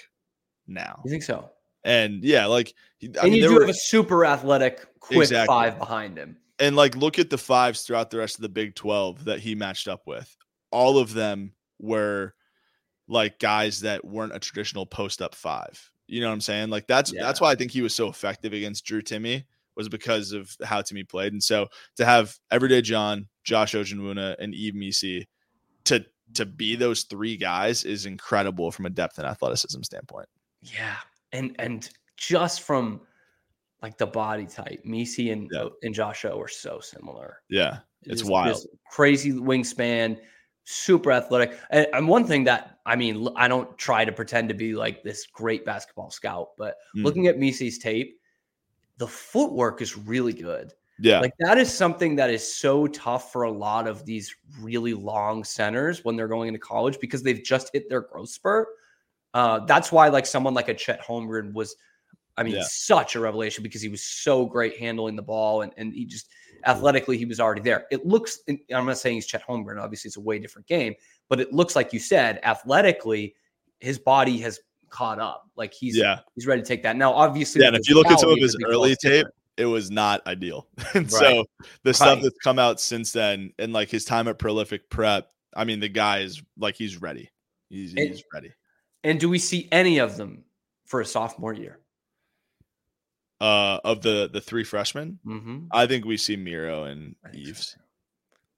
now. 0.67 1.02
You 1.06 1.12
think 1.12 1.23
so? 1.23 1.49
And 1.84 2.23
yeah, 2.23 2.45
like 2.45 2.73
I 3.02 3.06
and 3.06 3.15
mean, 3.23 3.34
you 3.34 3.47
do 3.49 3.54
were, 3.56 3.62
have 3.62 3.69
a 3.69 3.73
super 3.73 4.26
athletic, 4.26 4.88
quick 4.99 5.19
Exactly. 5.19 5.47
five 5.54 5.78
behind 5.78 6.17
him. 6.17 6.38
and 6.60 6.76
like 6.76 6.95
look 6.95 7.19
at 7.19 7.30
the 7.30 7.38
fives 7.38 7.82
throughout 7.82 8.10
the 8.10 8.17
rest 8.17 8.36
of 8.36 8.41
the 8.41 8.49
Big 8.49 8.76
12 8.76 9.26
that 9.26 9.39
he 9.39 9.54
matched 9.56 9.88
up 9.88 10.04
with. 10.08 10.36
All 10.71 10.97
of 10.97 11.13
them 11.13 11.54
were 11.80 12.34
like 13.10 13.38
guys 13.39 13.82
that 13.82 14.06
weren't 14.06 14.36
a 14.36 14.39
traditional 14.39 14.86
post 14.86 15.21
up 15.21 15.36
five. 15.36 15.89
You 16.08 16.21
know 16.21 16.28
what 16.28 16.34
I'm 16.34 16.41
saying? 16.41 16.69
Like 16.69 16.88
that's 16.88 17.12
that's 17.12 17.41
why 17.41 17.52
I 17.52 17.56
think 17.56 17.71
he 17.71 17.82
was 17.82 17.93
so 17.95 18.08
effective 18.08 18.54
against 18.54 18.86
Drew 18.86 19.02
Timme 19.02 19.43
was 19.76 19.89
because 19.89 20.32
of 20.32 20.56
how 20.63 20.82
Timme 20.82 21.08
played. 21.10 21.34
And 21.34 21.43
so 21.43 21.67
to 21.97 22.06
have 22.06 22.38
Everyday 22.52 22.82
John, 22.82 23.28
Josh 23.43 23.73
Ojianwuna, 23.73 24.36
and 24.39 24.54
Yves 24.54 24.76
Missi 24.76 25.28
to 25.86 26.06
to 26.36 26.45
be 26.45 26.76
those 26.76 27.04
three 27.04 27.36
guys 27.38 27.84
is 27.84 28.06
incredible 28.06 28.71
from 28.71 28.86
a 28.86 28.89
depth 28.89 29.17
and 29.17 29.28
athleticism 29.28 29.82
standpoint. 29.82 30.30
Yeah, 30.63 30.95
and 31.32 31.56
and 31.60 31.89
just 32.17 32.62
from 32.62 33.02
like 33.82 33.97
the 33.97 34.08
body 34.08 34.45
type, 34.45 34.82
Missi 34.86 35.32
and 35.32 35.49
Yeah. 35.52 35.67
and 35.82 35.93
Josh 35.93 36.23
O 36.26 36.39
are 36.39 36.47
so 36.47 36.80
similar. 36.80 37.41
Yeah. 37.49 37.80
It's 38.04 38.21
Just 38.21 38.32
wild. 38.32 38.56
this 38.56 38.67
crazy 38.91 39.32
wingspan, 39.32 40.19
super 40.65 41.12
athletic. 41.12 41.58
And, 41.69 41.88
and 41.93 42.08
one 42.08 42.26
thing 42.26 42.43
that 42.45 42.80
I 42.86 42.95
mean, 42.95 43.28
I 43.36 43.47
don't 43.47 43.78
try 43.78 44.04
to 44.06 44.12
pretend 44.12 44.49
to 44.49 44.56
be 44.56 44.73
like 44.73 45.04
this 45.04 45.26
great 45.28 45.65
basketball 45.65 46.12
scout, 46.12 46.49
but 46.58 46.76
Mm. 46.95 47.04
looking 47.04 47.28
at 47.28 47.38
Missi's 47.39 47.78
tape, 47.80 48.19
the 48.97 49.08
footwork 49.08 49.82
is 49.82 49.97
really 49.97 50.34
good. 50.34 50.73
Yeah. 50.99 51.19
Like 51.19 51.34
that 51.39 51.58
is 51.58 51.73
something 51.73 52.15
that 52.17 52.30
is 52.30 52.56
so 52.56 52.88
tough 52.88 53.32
for 53.34 53.43
a 53.43 53.52
lot 53.52 53.88
of 53.88 54.06
these 54.06 54.34
really 54.62 54.93
long 54.93 55.43
centers 55.43 56.06
when 56.06 56.15
they're 56.15 56.28
going 56.28 56.47
into 56.49 56.60
college 56.60 56.99
because 56.99 57.23
they've 57.23 57.43
just 57.43 57.69
hit 57.73 57.89
their 57.89 58.02
growth 58.02 58.30
spurt. 58.30 58.67
Uh, 59.33 59.59
that's 59.65 59.91
why 59.91 60.07
like 60.09 60.25
someone 60.25 60.53
like 60.53 60.69
a 60.69 60.73
Chet 60.73 61.01
Holmgren 61.01 61.53
was, 61.53 61.75
I 62.37 62.43
mean, 62.43 62.55
Yeah. 62.55 62.63
such 62.69 63.15
a 63.15 63.19
revelation 63.19 63.63
because 63.63 63.81
he 63.81 63.89
was 63.89 64.03
so 64.03 64.45
great 64.45 64.77
handling 64.77 65.15
the 65.15 65.21
ball 65.23 65.61
and, 65.61 65.71
and 65.77 65.93
he 65.93 66.05
just 66.05 66.27
athletically 66.65 67.17
he 67.17 67.25
was 67.25 67.39
already 67.39 67.61
there. 67.61 67.85
It 67.91 68.05
looks, 68.05 68.39
I'm 68.47 68.85
not 68.85 68.97
saying 68.97 69.15
he's 69.15 69.25
Chet 69.27 69.45
Holmgren, 69.47 69.81
obviously 69.81 70.07
it's 70.09 70.17
a 70.17 70.21
way 70.21 70.39
different 70.39 70.67
game, 70.67 70.93
but 71.29 71.39
it 71.39 71.51
looks 71.53 71.75
like 71.75 71.93
you 71.93 71.99
said 71.99 72.39
athletically, 72.43 73.35
his 73.79 73.99
body 73.99 74.37
has 74.39 74.59
caught 74.89 75.19
up. 75.19 75.49
Like 75.55 75.73
he's 75.73 75.97
yeah. 75.97 76.19
he's 76.35 76.45
ready 76.47 76.61
to 76.61 76.67
take 76.67 76.83
that. 76.83 76.95
Now, 76.95 77.11
obviously, 77.13 77.61
Yeah. 77.61 77.69
And 77.69 77.77
if 77.77 77.89
you 77.89 77.95
look 77.95 78.07
at 78.07 78.19
some 78.19 78.29
of 78.29 78.37
his 78.37 78.55
early 78.65 78.91
tape, 78.91 79.01
different. 79.25 79.35
it 79.57 79.65
was 79.65 79.89
not 79.91 80.25
ideal. 80.27 80.67
and 80.93 81.11
Right. 81.11 81.21
so 81.21 81.45
the 81.83 81.93
stuff 81.93 82.21
that's 82.21 82.37
come 82.43 82.59
out 82.59 82.79
since 82.79 83.11
then 83.11 83.51
and 83.59 83.73
like 83.73 83.89
his 83.89 84.05
time 84.05 84.27
at 84.27 84.37
prolific 84.39 84.89
prep, 84.89 85.27
I 85.55 85.65
mean, 85.65 85.79
the 85.79 85.89
guy 85.89 86.19
is 86.19 86.41
like 86.57 86.75
he's 86.75 87.01
ready. 87.01 87.29
He's, 87.69 87.91
And- 87.95 88.09
he's 88.09 88.23
ready. 88.33 88.51
And 89.03 89.19
do 89.19 89.29
we 89.29 89.39
see 89.39 89.67
any 89.71 89.97
of 89.99 90.17
them 90.17 90.43
for 90.85 91.01
a 91.01 91.05
sophomore 91.05 91.53
year? 91.53 91.79
Uh 93.41 93.79
of 93.83 94.01
the 94.01 94.29
the 94.31 94.39
three 94.39 94.63
freshmen, 94.63 95.19
Mm-hmm. 95.25 95.65
I 95.71 95.85
think 95.87 96.05
we 96.05 96.17
see 96.17 96.37
Miro 96.37 96.85
and 96.85 97.15
Eves. 97.33 97.75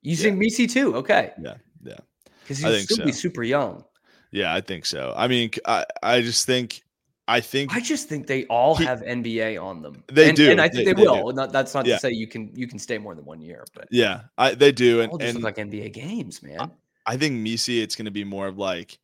You 0.04 0.16
think 0.16 0.38
Missi 0.38 0.68
too? 0.68 0.96
Okay. 0.98 1.32
Yeah, 1.42 1.56
yeah. 1.84 1.96
Because 2.44 2.64
I 2.64 2.68
he's 2.70 2.78
think 2.78 2.90
still 2.92 3.06
be 3.06 3.12
so. 3.12 3.20
super 3.20 3.42
young. 3.44 3.84
Yeah, 4.32 4.54
I 4.54 4.62
think 4.62 4.86
so. 4.86 5.14
I 5.18 5.28
mean, 5.28 5.50
I 5.66 5.86
I 6.04 6.22
just 6.22 6.46
think 6.46 6.84
I 7.28 7.40
think 7.40 7.76
I 7.76 7.80
just 7.80 8.08
think 8.08 8.28
they 8.28 8.46
all 8.46 8.76
He- 8.76 8.86
have 8.86 9.02
NBA 9.02 9.58
on 9.60 9.82
them. 9.82 10.04
They 10.12 10.28
and, 10.28 10.38
do. 10.38 10.52
and 10.52 10.62
I 10.62 10.70
think 10.70 10.86
They- 10.86 10.94
they, 10.94 11.02
they 11.02 11.08
will. 11.08 11.32
Not, 11.32 11.52
that's 11.52 11.74
not 11.74 11.88
Yeah. 11.88 11.96
to 11.96 12.00
say 12.02 12.12
you 12.12 12.28
can 12.28 12.52
you 12.56 12.68
can 12.68 12.78
stay 12.78 13.00
more 13.00 13.16
than 13.16 13.26
one 13.26 13.42
year, 13.42 13.66
but 13.74 13.88
yeah, 13.90 14.24
I 14.38 14.54
they 14.54 14.72
do 14.72 15.02
and, 15.02 15.12
all 15.12 15.18
just 15.18 15.34
and 15.34 15.44
look 15.44 15.58
like 15.58 15.68
NBA 15.68 15.94
games, 15.94 16.44
man. 16.44 16.70
I 17.08 17.18
think 17.18 17.34
Missi, 17.42 17.82
it's 17.82 17.96
going 17.96 18.06
to 18.06 18.12
be 18.12 18.24
more 18.24 18.46
of 18.48 18.60
like, 18.60 19.00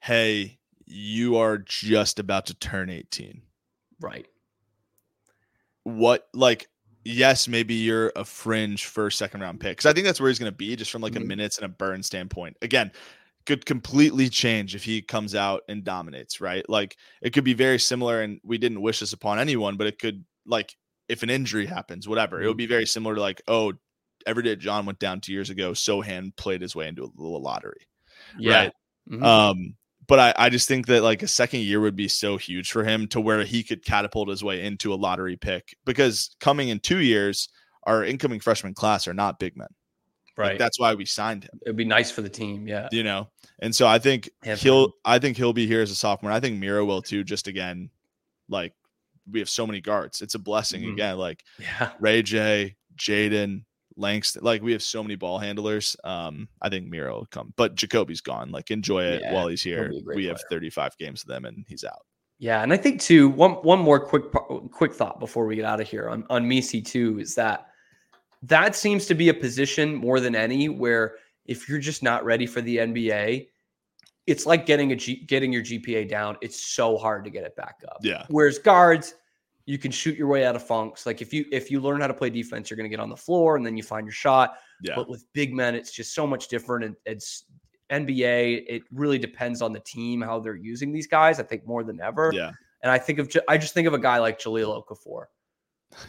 hey, 0.00 0.57
you 0.90 1.36
are 1.36 1.58
just 1.58 2.18
about 2.18 2.46
to 2.46 2.54
turn 2.54 2.90
18. 2.90 3.42
right. 4.00 4.26
What, 5.84 6.28
like, 6.34 6.68
yes, 7.04 7.48
maybe 7.48 7.74
you're 7.74 8.12
a 8.16 8.24
fringe 8.24 8.84
first, 8.86 9.18
second 9.18 9.40
round 9.40 9.60
pick. 9.60 9.78
Cause 9.78 9.86
I 9.86 9.92
think 9.92 10.04
that's 10.06 10.20
where 10.20 10.28
he's 10.28 10.38
going 10.38 10.52
to 10.52 10.56
be 10.56 10.76
just 10.76 10.90
from 10.90 11.02
like 11.02 11.14
Mhm. 11.14 11.22
a 11.22 11.26
minutes 11.26 11.56
and 11.56 11.64
a 11.64 11.68
burn 11.68 12.02
standpoint. 12.02 12.56
Again, 12.62 12.92
could 13.46 13.64
completely 13.64 14.28
change 14.28 14.74
if 14.74 14.84
he 14.84 15.00
comes 15.00 15.34
out 15.34 15.62
and 15.68 15.82
dominates, 15.82 16.40
right? 16.40 16.68
Like, 16.68 16.96
it 17.22 17.32
could 17.32 17.44
be 17.44 17.54
very 17.54 17.78
similar. 17.78 18.20
And 18.20 18.40
we 18.44 18.58
didn't 18.58 18.82
wish 18.82 19.00
this 19.00 19.14
upon 19.14 19.38
anyone, 19.38 19.76
but 19.78 19.86
it 19.86 19.98
could, 19.98 20.24
like, 20.44 20.76
if 21.08 21.22
an 21.22 21.30
injury 21.30 21.64
happens, 21.64 22.06
whatever, 22.06 22.42
it 22.42 22.46
would 22.48 22.58
be 22.58 22.66
very 22.66 22.86
similar 22.86 23.14
to 23.14 23.20
like, 23.22 23.40
oh, 23.48 23.72
Everyday 24.26 24.56
John 24.56 24.84
went 24.84 24.98
down 24.98 25.22
two 25.22 25.32
years 25.32 25.48
ago. 25.48 25.72
Sochan 25.72 26.36
played 26.36 26.60
his 26.60 26.76
way 26.76 26.88
into 26.88 27.04
a 27.04 27.10
little 27.16 27.40
lottery. 27.40 27.86
Yeah. 28.38 28.54
Right. 28.64 28.72
Mhm. 29.10 29.24
Um, 29.24 29.76
but 30.08 30.18
I, 30.18 30.46
I 30.46 30.48
just 30.48 30.66
think 30.66 30.86
that 30.86 31.02
like 31.02 31.22
a 31.22 31.28
second 31.28 31.60
year 31.60 31.80
would 31.80 31.94
be 31.96 32.08
so 32.08 32.36
huge 32.36 32.72
for 32.72 32.82
him 32.82 33.06
to 33.08 33.20
where 33.20 33.44
he 33.44 33.62
could 33.62 33.84
catapult 33.84 34.28
his 34.28 34.42
way 34.42 34.64
into 34.64 34.92
a 34.92 34.96
lottery 34.96 35.36
pick 35.36 35.76
because 35.84 36.34
coming 36.40 36.68
in 36.70 36.80
two 36.80 36.98
years, 36.98 37.48
our 37.84 38.04
incoming 38.04 38.40
freshman 38.40 38.74
class 38.74 39.06
are 39.06 39.14
not 39.14 39.38
big 39.38 39.56
men. 39.56 39.68
Like, 40.36 40.46
right. 40.50 40.58
that's 40.58 40.78
why 40.78 40.94
we 40.94 41.04
signed 41.04 41.44
him, 41.44 41.60
It'd 41.66 41.76
be 41.76 41.84
nice 41.84 42.10
for 42.10 42.22
the 42.22 42.28
team. 42.28 42.66
Yeah. 42.68 42.88
you 42.92 43.02
know? 43.02 43.28
And 43.60 43.74
so 43.74 43.86
I 43.88 43.98
think 43.98 44.30
Yeah, 44.44 44.54
he'll 44.54 44.84
him. 44.86 44.92
I 45.04 45.18
think 45.18 45.36
he'll 45.36 45.52
be 45.52 45.66
here 45.66 45.82
as 45.82 45.90
a 45.90 45.96
sophomore. 45.96 46.30
I 46.32 46.38
think 46.40 46.58
Miro 46.58 46.84
will 46.84 47.02
too, 47.02 47.24
just 47.24 47.48
again, 47.48 47.90
like 48.48 48.72
we 49.30 49.40
have 49.40 49.48
so 49.50 49.66
many 49.66 49.80
guards. 49.80 50.22
It's 50.22 50.34
a 50.36 50.38
blessing 50.38 50.82
Mhm. 50.82 50.92
again. 50.92 51.18
Like 51.18 51.42
Yeah. 51.58 51.90
Ray 52.00 52.22
J, 52.22 52.76
Jaden, 52.96 53.64
Langston, 53.98 54.42
like 54.44 54.62
we 54.62 54.72
have 54.72 54.82
so 54.82 55.02
many 55.02 55.16
ball 55.16 55.38
handlers. 55.38 55.96
Um, 56.04 56.48
I 56.62 56.68
think 56.68 56.86
Miro 56.88 57.18
will 57.18 57.26
come, 57.26 57.52
but 57.56 57.74
Ja'Kobe's 57.74 58.20
gone. 58.20 58.50
Like 58.50 58.70
enjoy 58.70 59.02
it 59.04 59.22
Yeah, 59.22 59.34
while 59.34 59.48
he's 59.48 59.62
here. 59.62 59.88
be 59.90 59.98
a 59.98 60.02
great 60.02 60.16
We 60.16 60.24
have 60.26 60.40
35 60.50 60.96
games 60.96 61.22
of 61.22 61.28
them 61.28 61.44
and 61.44 61.64
he's 61.68 61.84
out. 61.84 62.06
Yeah, 62.38 62.62
and 62.62 62.72
I 62.72 62.76
think 62.76 63.00
too 63.00 63.28
one 63.28 63.52
one 63.54 63.80
more 63.80 63.98
quick 63.98 64.30
quick 64.70 64.94
thought 64.94 65.18
before 65.18 65.44
we 65.46 65.56
get 65.56 65.64
out 65.64 65.80
of 65.80 65.88
here 65.88 66.08
on 66.08 66.24
on 66.30 66.46
Missi 66.46 66.80
too 66.80 67.18
is 67.18 67.34
that 67.34 67.66
that 68.42 68.76
seems 68.76 69.06
to 69.06 69.14
be 69.14 69.28
a 69.28 69.34
position 69.34 69.94
more 69.94 70.20
than 70.20 70.36
any 70.36 70.68
where 70.68 71.16
if 71.46 71.68
you're 71.68 71.80
just 71.80 72.02
not 72.02 72.24
ready 72.24 72.46
for 72.46 72.60
the 72.60 72.76
NBA, 72.76 73.48
it's 74.28 74.46
like 74.46 74.66
getting 74.66 74.92
a 74.92 74.96
G, 74.96 75.24
getting 75.26 75.52
your 75.52 75.62
GPA 75.62 76.08
down. 76.08 76.36
It's 76.40 76.60
so 76.60 76.96
hard 76.96 77.24
to 77.24 77.30
get 77.30 77.42
it 77.42 77.56
back 77.56 77.80
up. 77.88 77.98
Yeah. 78.02 78.24
Whereas 78.28 78.58
guards, 78.58 79.14
you 79.68 79.76
can 79.76 79.90
shoot 79.90 80.16
your 80.16 80.28
way 80.28 80.46
out 80.46 80.56
of 80.56 80.66
funks. 80.66 81.04
Like 81.04 81.20
if 81.20 81.30
you 81.30 81.44
if 81.52 81.70
you 81.70 81.78
learn 81.78 82.00
how 82.00 82.06
to 82.06 82.14
play 82.14 82.30
defense, 82.30 82.70
you're 82.70 82.76
going 82.78 82.90
to 82.90 82.96
get 82.96 83.00
on 83.00 83.10
the 83.10 83.16
floor 83.16 83.54
and 83.58 83.66
then 83.66 83.76
you 83.76 83.82
find 83.82 84.06
your 84.06 84.14
shot. 84.14 84.54
Yeah. 84.80 84.94
But 84.96 85.10
with 85.10 85.26
big 85.34 85.52
men, 85.52 85.74
it's 85.74 85.92
just 85.92 86.14
so 86.14 86.26
much 86.26 86.48
different. 86.48 86.86
And 86.86 86.96
it's 87.04 87.44
NBA. 87.92 88.64
It 88.66 88.84
really 88.90 89.18
depends 89.18 89.60
on 89.60 89.74
the 89.74 89.80
team 89.80 90.22
how 90.22 90.40
they're 90.40 90.56
using 90.56 90.90
these 90.90 91.06
guys. 91.06 91.38
I 91.38 91.42
think 91.42 91.66
more 91.66 91.84
than 91.84 92.00
ever. 92.00 92.30
Yeah. 92.34 92.52
And 92.82 92.90
I 92.90 92.96
think 92.96 93.18
of 93.18 93.30
I 93.46 93.58
just 93.58 93.74
think 93.74 93.86
of 93.86 93.92
a 93.92 93.98
guy 93.98 94.16
like 94.16 94.40
Jahlil 94.40 94.82
Okafor, 94.82 95.24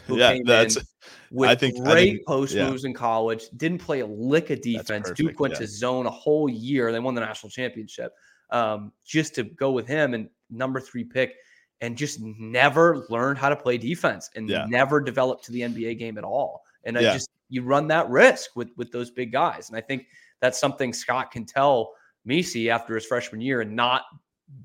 who 0.06 0.16
Yeah, 0.16 0.32
came 0.32 0.44
that's- 0.44 0.76
in 0.78 0.82
with 1.30 1.50
I 1.50 1.54
think- 1.54 1.86
I 1.86 1.92
great 1.92 2.12
think- 2.14 2.26
post 2.26 2.54
yeah. 2.54 2.66
moves 2.66 2.86
in 2.86 2.94
college. 2.94 3.44
Didn't 3.58 3.80
play 3.80 4.00
a 4.00 4.06
lick 4.06 4.48
of 4.48 4.62
defense. 4.62 5.10
Duke 5.10 5.38
went 5.38 5.52
yeah. 5.52 5.60
to 5.60 5.66
zone 5.66 6.06
a 6.06 6.10
whole 6.10 6.48
year. 6.48 6.92
They 6.92 6.98
won 6.98 7.14
the 7.14 7.20
national 7.20 7.50
championship. 7.50 8.14
Um, 8.48 8.92
just 9.04 9.34
to 9.34 9.44
go 9.44 9.70
with 9.70 9.86
him 9.86 10.14
and 10.14 10.30
number 10.48 10.80
three 10.80 11.04
pick, 11.04 11.34
and 11.80 11.96
just 11.96 12.20
never 12.20 13.06
learned 13.08 13.38
how 13.38 13.48
to 13.48 13.56
play 13.56 13.78
defense 13.78 14.30
and 14.36 14.48
Yeah. 14.48 14.66
never 14.68 15.00
developed 15.00 15.44
to 15.44 15.52
the 15.52 15.62
NBA 15.62 15.98
game 15.98 16.18
at 16.18 16.24
all. 16.24 16.62
And 16.84 16.96
I 16.98 17.02
just 17.02 17.30
you 17.48 17.62
run 17.62 17.88
that 17.88 18.08
risk 18.08 18.54
with 18.56 18.70
with 18.76 18.92
those 18.92 19.10
big 19.10 19.32
guys. 19.32 19.68
And 19.68 19.76
I 19.76 19.80
think 19.80 20.06
that's 20.40 20.58
something 20.58 20.92
Scott 20.92 21.30
can 21.30 21.44
tell 21.44 21.92
Missi 22.24 22.70
after 22.70 22.94
his 22.94 23.04
freshman 23.04 23.40
year 23.40 23.60
and 23.60 23.74
not 23.74 24.04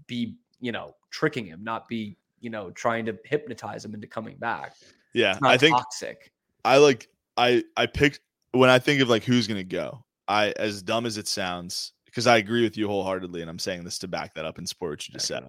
be, 0.08 0.38
you 0.60 0.71
know, 0.71 0.95
tricking 1.10 1.45
him, 1.45 1.63
not 1.63 1.88
be, 1.88 2.17
you 2.39 2.49
know, 2.49 2.71
trying 2.71 3.06
to 3.06 3.17
hypnotize 3.25 3.84
him 3.84 3.93
into 3.93 4.08
coming 4.08 4.38
back. 4.38 4.73
Yeah. 5.13 5.32
It's 5.32 5.41
not 5.41 5.51
I 5.51 5.58
think 5.58 5.75
toxic. 5.75 6.32
I 6.63 6.78
like 6.78 7.10
I 7.38 7.63
I 7.75 7.86
picked 7.86 8.19
when 8.51 8.69
I 8.69 8.80
think 8.80 9.01
of 9.01 9.10
like 9.10 9.23
who's 9.23 9.47
gonna 9.47 9.63
go. 9.63 10.04
I 10.28 10.54
as 10.58 10.82
dumb 10.82 11.06
as 11.06 11.17
it 11.17 11.28
sounds, 11.28 11.93
because 12.06 12.28
I 12.28 12.38
agree 12.38 12.63
with 12.63 12.78
you 12.78 12.88
wholeheartedly, 12.88 13.41
and 13.41 13.49
I'm 13.49 13.60
saying 13.60 13.84
this 13.84 13.99
to 13.99 14.08
back 14.08 14.34
that 14.36 14.45
up 14.45 14.58
and 14.58 14.67
support 14.67 14.91
what 14.91 15.08
you 15.08 15.13
just 15.13 15.28
said. 15.28 15.43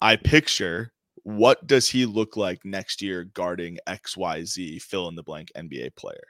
I 0.00 0.16
picture 0.16 0.92
what 1.28 1.66
does 1.66 1.86
he 1.86 2.06
look 2.06 2.38
like 2.38 2.64
next 2.64 3.02
year 3.02 3.24
guarding 3.24 3.76
XYZ 3.86 4.80
fill 4.80 5.08
in 5.08 5.14
the 5.14 5.22
blank 5.22 5.52
NBA 5.54 5.94
player. 5.94 6.24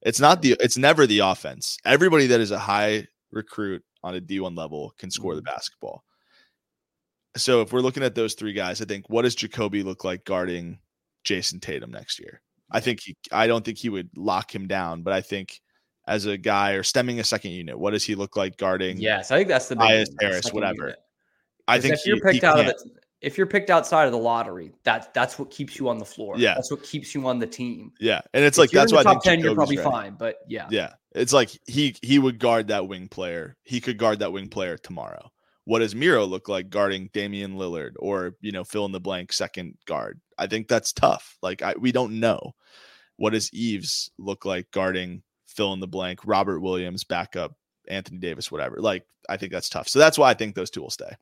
It's 0.00 0.18
not 0.18 0.42
the 0.42 0.56
it's 0.58 0.76
never 0.76 1.06
the 1.06 1.20
offense. 1.20 1.76
Everybody 1.84 2.26
that 2.26 2.40
is 2.40 2.50
a 2.50 2.58
high 2.58 3.06
recruit 3.30 3.84
on 4.02 4.16
a 4.16 4.20
D1 4.20 4.58
level 4.58 4.94
can 4.98 5.12
score 5.12 5.36
the 5.36 5.42
mm-hmm. 5.42 5.54
basketball. 5.54 6.02
So 7.36 7.60
if 7.60 7.72
we're 7.72 7.82
looking 7.82 8.02
at 8.02 8.16
those 8.16 8.34
three 8.34 8.52
guys, 8.52 8.82
I 8.82 8.84
think 8.84 9.08
what 9.08 9.22
does 9.22 9.36
Ja'Kobe 9.36 9.84
look 9.84 10.02
like 10.02 10.24
guarding 10.24 10.80
Jayson 11.22 11.60
Tatum 11.60 11.92
next 11.92 12.18
year? 12.18 12.42
I 12.68 12.80
think 12.80 12.98
he 12.98 13.14
I 13.30 13.46
don't 13.46 13.64
think 13.64 13.78
he 13.78 13.90
would 13.90 14.10
lock 14.16 14.52
him 14.52 14.66
down, 14.66 15.02
but 15.02 15.12
I 15.12 15.20
think 15.20 15.60
as 16.08 16.26
a 16.26 16.36
guy 16.36 16.72
or 16.72 16.82
stemming 16.82 17.20
a 17.20 17.24
second 17.24 17.52
unit, 17.52 17.78
what 17.78 17.92
does 17.92 18.02
he 18.02 18.16
look 18.16 18.36
like 18.36 18.56
guarding? 18.56 19.00
Yes, 19.00 19.30
I 19.30 19.36
think 19.36 19.48
that's 19.48 19.68
the 19.68 19.76
big 19.76 19.86
Bias 19.86 20.08
thing, 20.08 20.16
the 20.18 20.26
Harris, 20.26 20.52
whatever. 20.52 20.82
unit. 20.82 20.98
I 21.68 21.78
think 21.78 21.94
if 21.94 22.04
you're 22.04 22.16
he- 22.16 22.22
picked 22.32 22.42
out 22.42 22.58
of 22.58 22.66
can't. 22.66 22.76
it, 22.76 23.01
if 23.22 23.38
you're 23.38 23.46
picked 23.46 23.70
outside 23.70 24.06
of 24.06 24.12
the 24.12 24.18
lottery, 24.18 24.72
that's 24.82 25.06
that's 25.14 25.38
what 25.38 25.50
keeps 25.50 25.78
you 25.78 25.88
on 25.88 25.98
the 25.98 26.04
floor. 26.04 26.34
Yeah. 26.36 26.54
that's 26.54 26.70
what 26.70 26.82
keeps 26.82 27.14
you 27.14 27.26
on 27.26 27.38
the 27.38 27.46
team. 27.46 27.92
Yeah, 28.00 28.20
and 28.34 28.44
it's 28.44 28.58
If 28.58 28.62
like 28.62 28.70
that's 28.70 28.92
why 28.92 29.02
top 29.02 29.22
think 29.22 29.24
ten. 29.24 29.40
You're 29.40 29.54
probably 29.54 29.76
fine, 29.76 30.14
but 30.14 30.38
yeah, 30.48 30.66
Yeah, 30.70 30.94
it's 31.12 31.32
like 31.32 31.50
he 31.66 31.96
he 32.02 32.18
would 32.18 32.38
guard 32.38 32.68
that 32.68 32.88
wing 32.88 33.08
player. 33.08 33.56
He 33.62 33.80
could 33.80 33.96
guard 33.96 34.18
that 34.18 34.32
wing 34.32 34.48
player 34.48 34.76
tomorrow. 34.76 35.30
What 35.64 35.78
does 35.78 35.94
Miro 35.94 36.26
look 36.26 36.48
like 36.48 36.70
guarding 36.70 37.10
Damian 37.12 37.54
Lillard 37.54 37.92
or 37.98 38.34
you 38.40 38.52
know 38.52 38.64
fill 38.64 38.84
in 38.86 38.92
the 38.92 39.00
blank 39.00 39.32
second 39.32 39.78
guard? 39.86 40.20
I 40.36 40.48
think 40.48 40.68
that's 40.68 40.92
tough. 40.92 41.38
Like 41.42 41.62
I, 41.62 41.74
we 41.78 41.92
don't 41.92 42.18
know. 42.18 42.54
What 43.16 43.34
does 43.34 43.52
Eves 43.52 44.10
look 44.18 44.44
like 44.44 44.70
guarding 44.72 45.22
fill 45.46 45.72
in 45.72 45.80
the 45.80 45.86
blank 45.86 46.20
Robert 46.24 46.60
Williams 46.60 47.04
backup 47.04 47.54
Anthony 47.88 48.18
Davis, 48.18 48.50
whatever. 48.50 48.78
Like 48.78 49.04
I 49.28 49.36
think 49.36 49.52
that's 49.52 49.68
tough. 49.68 49.88
So 49.88 49.98
that's 49.98 50.18
why 50.18 50.30
I 50.30 50.34
think 50.34 50.54
those 50.54 50.70
two 50.70 50.80
will 50.80 50.90
stay. 50.90 51.14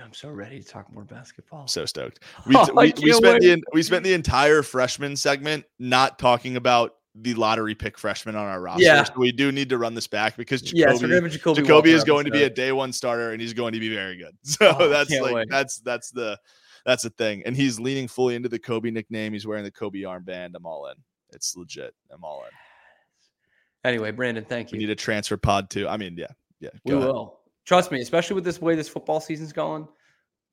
Dude, 0.00 0.06
I'm 0.06 0.14
so 0.14 0.30
ready 0.30 0.60
to 0.60 0.66
talk 0.66 0.90
more 0.92 1.04
basketball. 1.04 1.66
So 1.66 1.84
stoked. 1.84 2.20
We, 2.46 2.56
Oh, 2.56 2.68
we, 2.74 2.92
we 3.02 3.12
spent 3.12 3.42
the 3.42 3.50
wait. 3.50 3.64
we 3.74 3.82
spent 3.82 4.02
the 4.02 4.14
entire 4.14 4.62
freshman 4.62 5.14
segment 5.14 5.64
not 5.78 6.18
talking 6.18 6.56
about 6.56 6.94
the 7.14 7.34
lottery 7.34 7.74
pick 7.74 7.98
freshman 7.98 8.34
on 8.34 8.46
our 8.46 8.60
roster. 8.60 8.82
Yeah. 8.82 9.02
So 9.04 9.12
we 9.16 9.30
do 9.32 9.52
need 9.52 9.68
to 9.68 9.78
run 9.78 9.94
this 9.94 10.06
back 10.06 10.36
because 10.36 10.62
Ja'Kobe, 10.62 11.00
gonna 11.00 11.20
Ja'Kobe. 11.28 11.56
Ja'Kobe 11.56 11.86
is 11.86 12.04
going 12.04 12.24
to 12.24 12.30
be 12.30 12.44
a 12.44 12.50
day 12.50 12.72
one 12.72 12.92
starter 12.92 13.32
and 13.32 13.40
he's 13.40 13.52
going 13.52 13.72
to 13.72 13.80
be 13.80 13.92
very 13.94 14.16
good. 14.16 14.36
So 14.44 14.74
Oh, 14.78 14.88
that's 14.88 15.10
like 15.10 15.34
wait. 15.34 15.48
that's 15.50 15.80
that's 15.80 16.10
the 16.10 16.38
that's 16.86 17.02
the 17.02 17.10
thing. 17.10 17.42
And 17.44 17.54
he's 17.54 17.78
leaning 17.78 18.08
fully 18.08 18.36
into 18.36 18.48
the 18.48 18.58
Kobe 18.58 18.90
nickname. 18.90 19.32
He's 19.34 19.46
wearing 19.46 19.64
the 19.64 19.70
Kobe 19.70 20.00
armband. 20.00 20.52
I'm 20.54 20.64
all 20.64 20.86
in. 20.86 20.94
It's 21.32 21.56
legit. 21.56 21.94
I'm 22.10 22.24
all 22.24 22.44
in. 22.44 23.88
Anyway, 23.88 24.12
Branden, 24.12 24.46
thank 24.46 24.72
you. 24.72 24.76
We 24.78 24.84
need 24.84 24.90
a 24.90 24.94
transfer 24.96 25.36
pod 25.36 25.68
too. 25.68 25.88
I 25.88 25.96
mean, 25.98 26.16
yeah, 26.16 26.26
yeah. 26.60 26.70
we 26.84 26.94
ahead. 26.94 27.14
Trust 27.66 27.92
me, 27.92 28.00
especially 28.00 28.34
with 28.34 28.44
this 28.44 28.60
way 28.60 28.74
this 28.74 28.88
football 28.88 29.20
season's 29.20 29.52
going, 29.52 29.86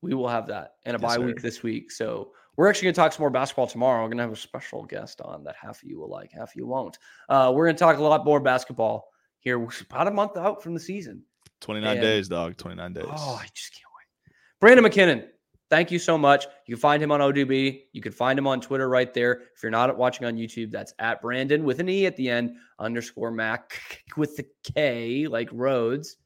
we 0.02 0.14
will 0.14 0.28
have 0.28 0.46
that 0.48 0.74
and 0.84 0.96
a 0.96 1.00
Yes, 1.00 1.08
bye 1.10 1.16
sir. 1.16 1.26
week 1.26 1.42
this 1.42 1.62
week. 1.62 1.90
So 1.90 2.32
we're 2.56 2.68
actually 2.68 2.86
going 2.86 2.94
to 2.94 3.00
talk 3.00 3.12
some 3.12 3.22
more 3.22 3.30
basketball 3.30 3.66
tomorrow. 3.66 4.02
We're 4.02 4.08
going 4.08 4.18
to 4.18 4.24
have 4.24 4.32
a 4.32 4.36
special 4.36 4.84
guest 4.84 5.20
on 5.20 5.42
that 5.44 5.56
half 5.60 5.82
of 5.82 5.88
you 5.88 5.98
will 5.98 6.10
like, 6.10 6.30
half 6.32 6.50
of 6.50 6.56
you 6.56 6.66
won't. 6.66 6.98
Uh, 7.28 7.52
we're 7.54 7.66
going 7.66 7.76
to 7.76 7.80
talk 7.80 7.96
a 7.98 8.02
lot 8.02 8.24
more 8.24 8.40
basketball 8.40 9.08
here. 9.40 9.58
We're 9.58 9.68
about 9.90 10.06
a 10.08 10.10
month 10.12 10.36
out 10.36 10.62
from 10.62 10.74
the 10.74 10.80
season. 10.80 11.22
29 11.60 11.92
And- 11.96 12.00
days, 12.00 12.28
dog. 12.28 12.56
29 12.56 12.92
days. 12.92 13.04
Oh, 13.08 13.40
I 13.42 13.46
just 13.54 13.72
can't 13.72 13.84
wait. 13.96 14.76
Branden 14.78 14.82
MacKinnon, 14.82 15.28
thank 15.70 15.90
you 15.90 15.98
so 15.98 16.16
much. 16.18 16.46
You 16.66 16.74
can 16.76 16.80
find 16.80 17.02
him 17.02 17.10
on 17.10 17.20
ODB. 17.20 17.82
You 17.92 18.00
can 18.00 18.12
find 18.12 18.38
him 18.38 18.46
on 18.46 18.60
Twitter 18.60 18.88
right 18.88 19.12
there. 19.14 19.42
If 19.56 19.62
you're 19.62 19.70
not 19.70 19.96
watching 19.96 20.26
on 20.26 20.36
YouTube, 20.36 20.70
that's 20.70 20.94
at 21.00 21.22
Branden 21.22 21.62
with 21.62 21.80
an 21.80 21.88
E 21.88 22.06
at 22.06 22.16
the 22.16 22.28
end, 22.28 22.52
underscore 22.78 23.30
Mac 23.32 23.80
with 24.16 24.36
the 24.36 24.46
K, 24.74 25.26
like 25.26 25.48
Rhodes. 25.52 26.16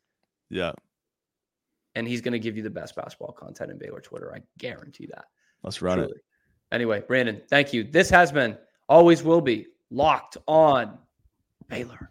Yeah. 0.52 0.72
And 1.94 2.06
he's 2.06 2.20
going 2.20 2.32
to 2.32 2.38
give 2.38 2.56
you 2.56 2.62
the 2.62 2.70
best 2.70 2.94
basketball 2.94 3.32
content 3.32 3.70
in 3.70 3.78
Baylor 3.78 4.00
Twitter. 4.00 4.34
I 4.34 4.42
guarantee 4.58 5.06
that. 5.06 5.24
Let's 5.62 5.82
run 5.82 5.98
it. 5.98 6.10
Anyway, 6.70 7.00
Branden, 7.00 7.46
thank 7.48 7.72
you. 7.72 7.84
This 7.84 8.08
has 8.10 8.30
been, 8.30 8.56
always 8.88 9.22
will 9.22 9.40
be, 9.40 9.66
locked 9.90 10.36
on 10.46 10.98
Baylor. 11.68 12.10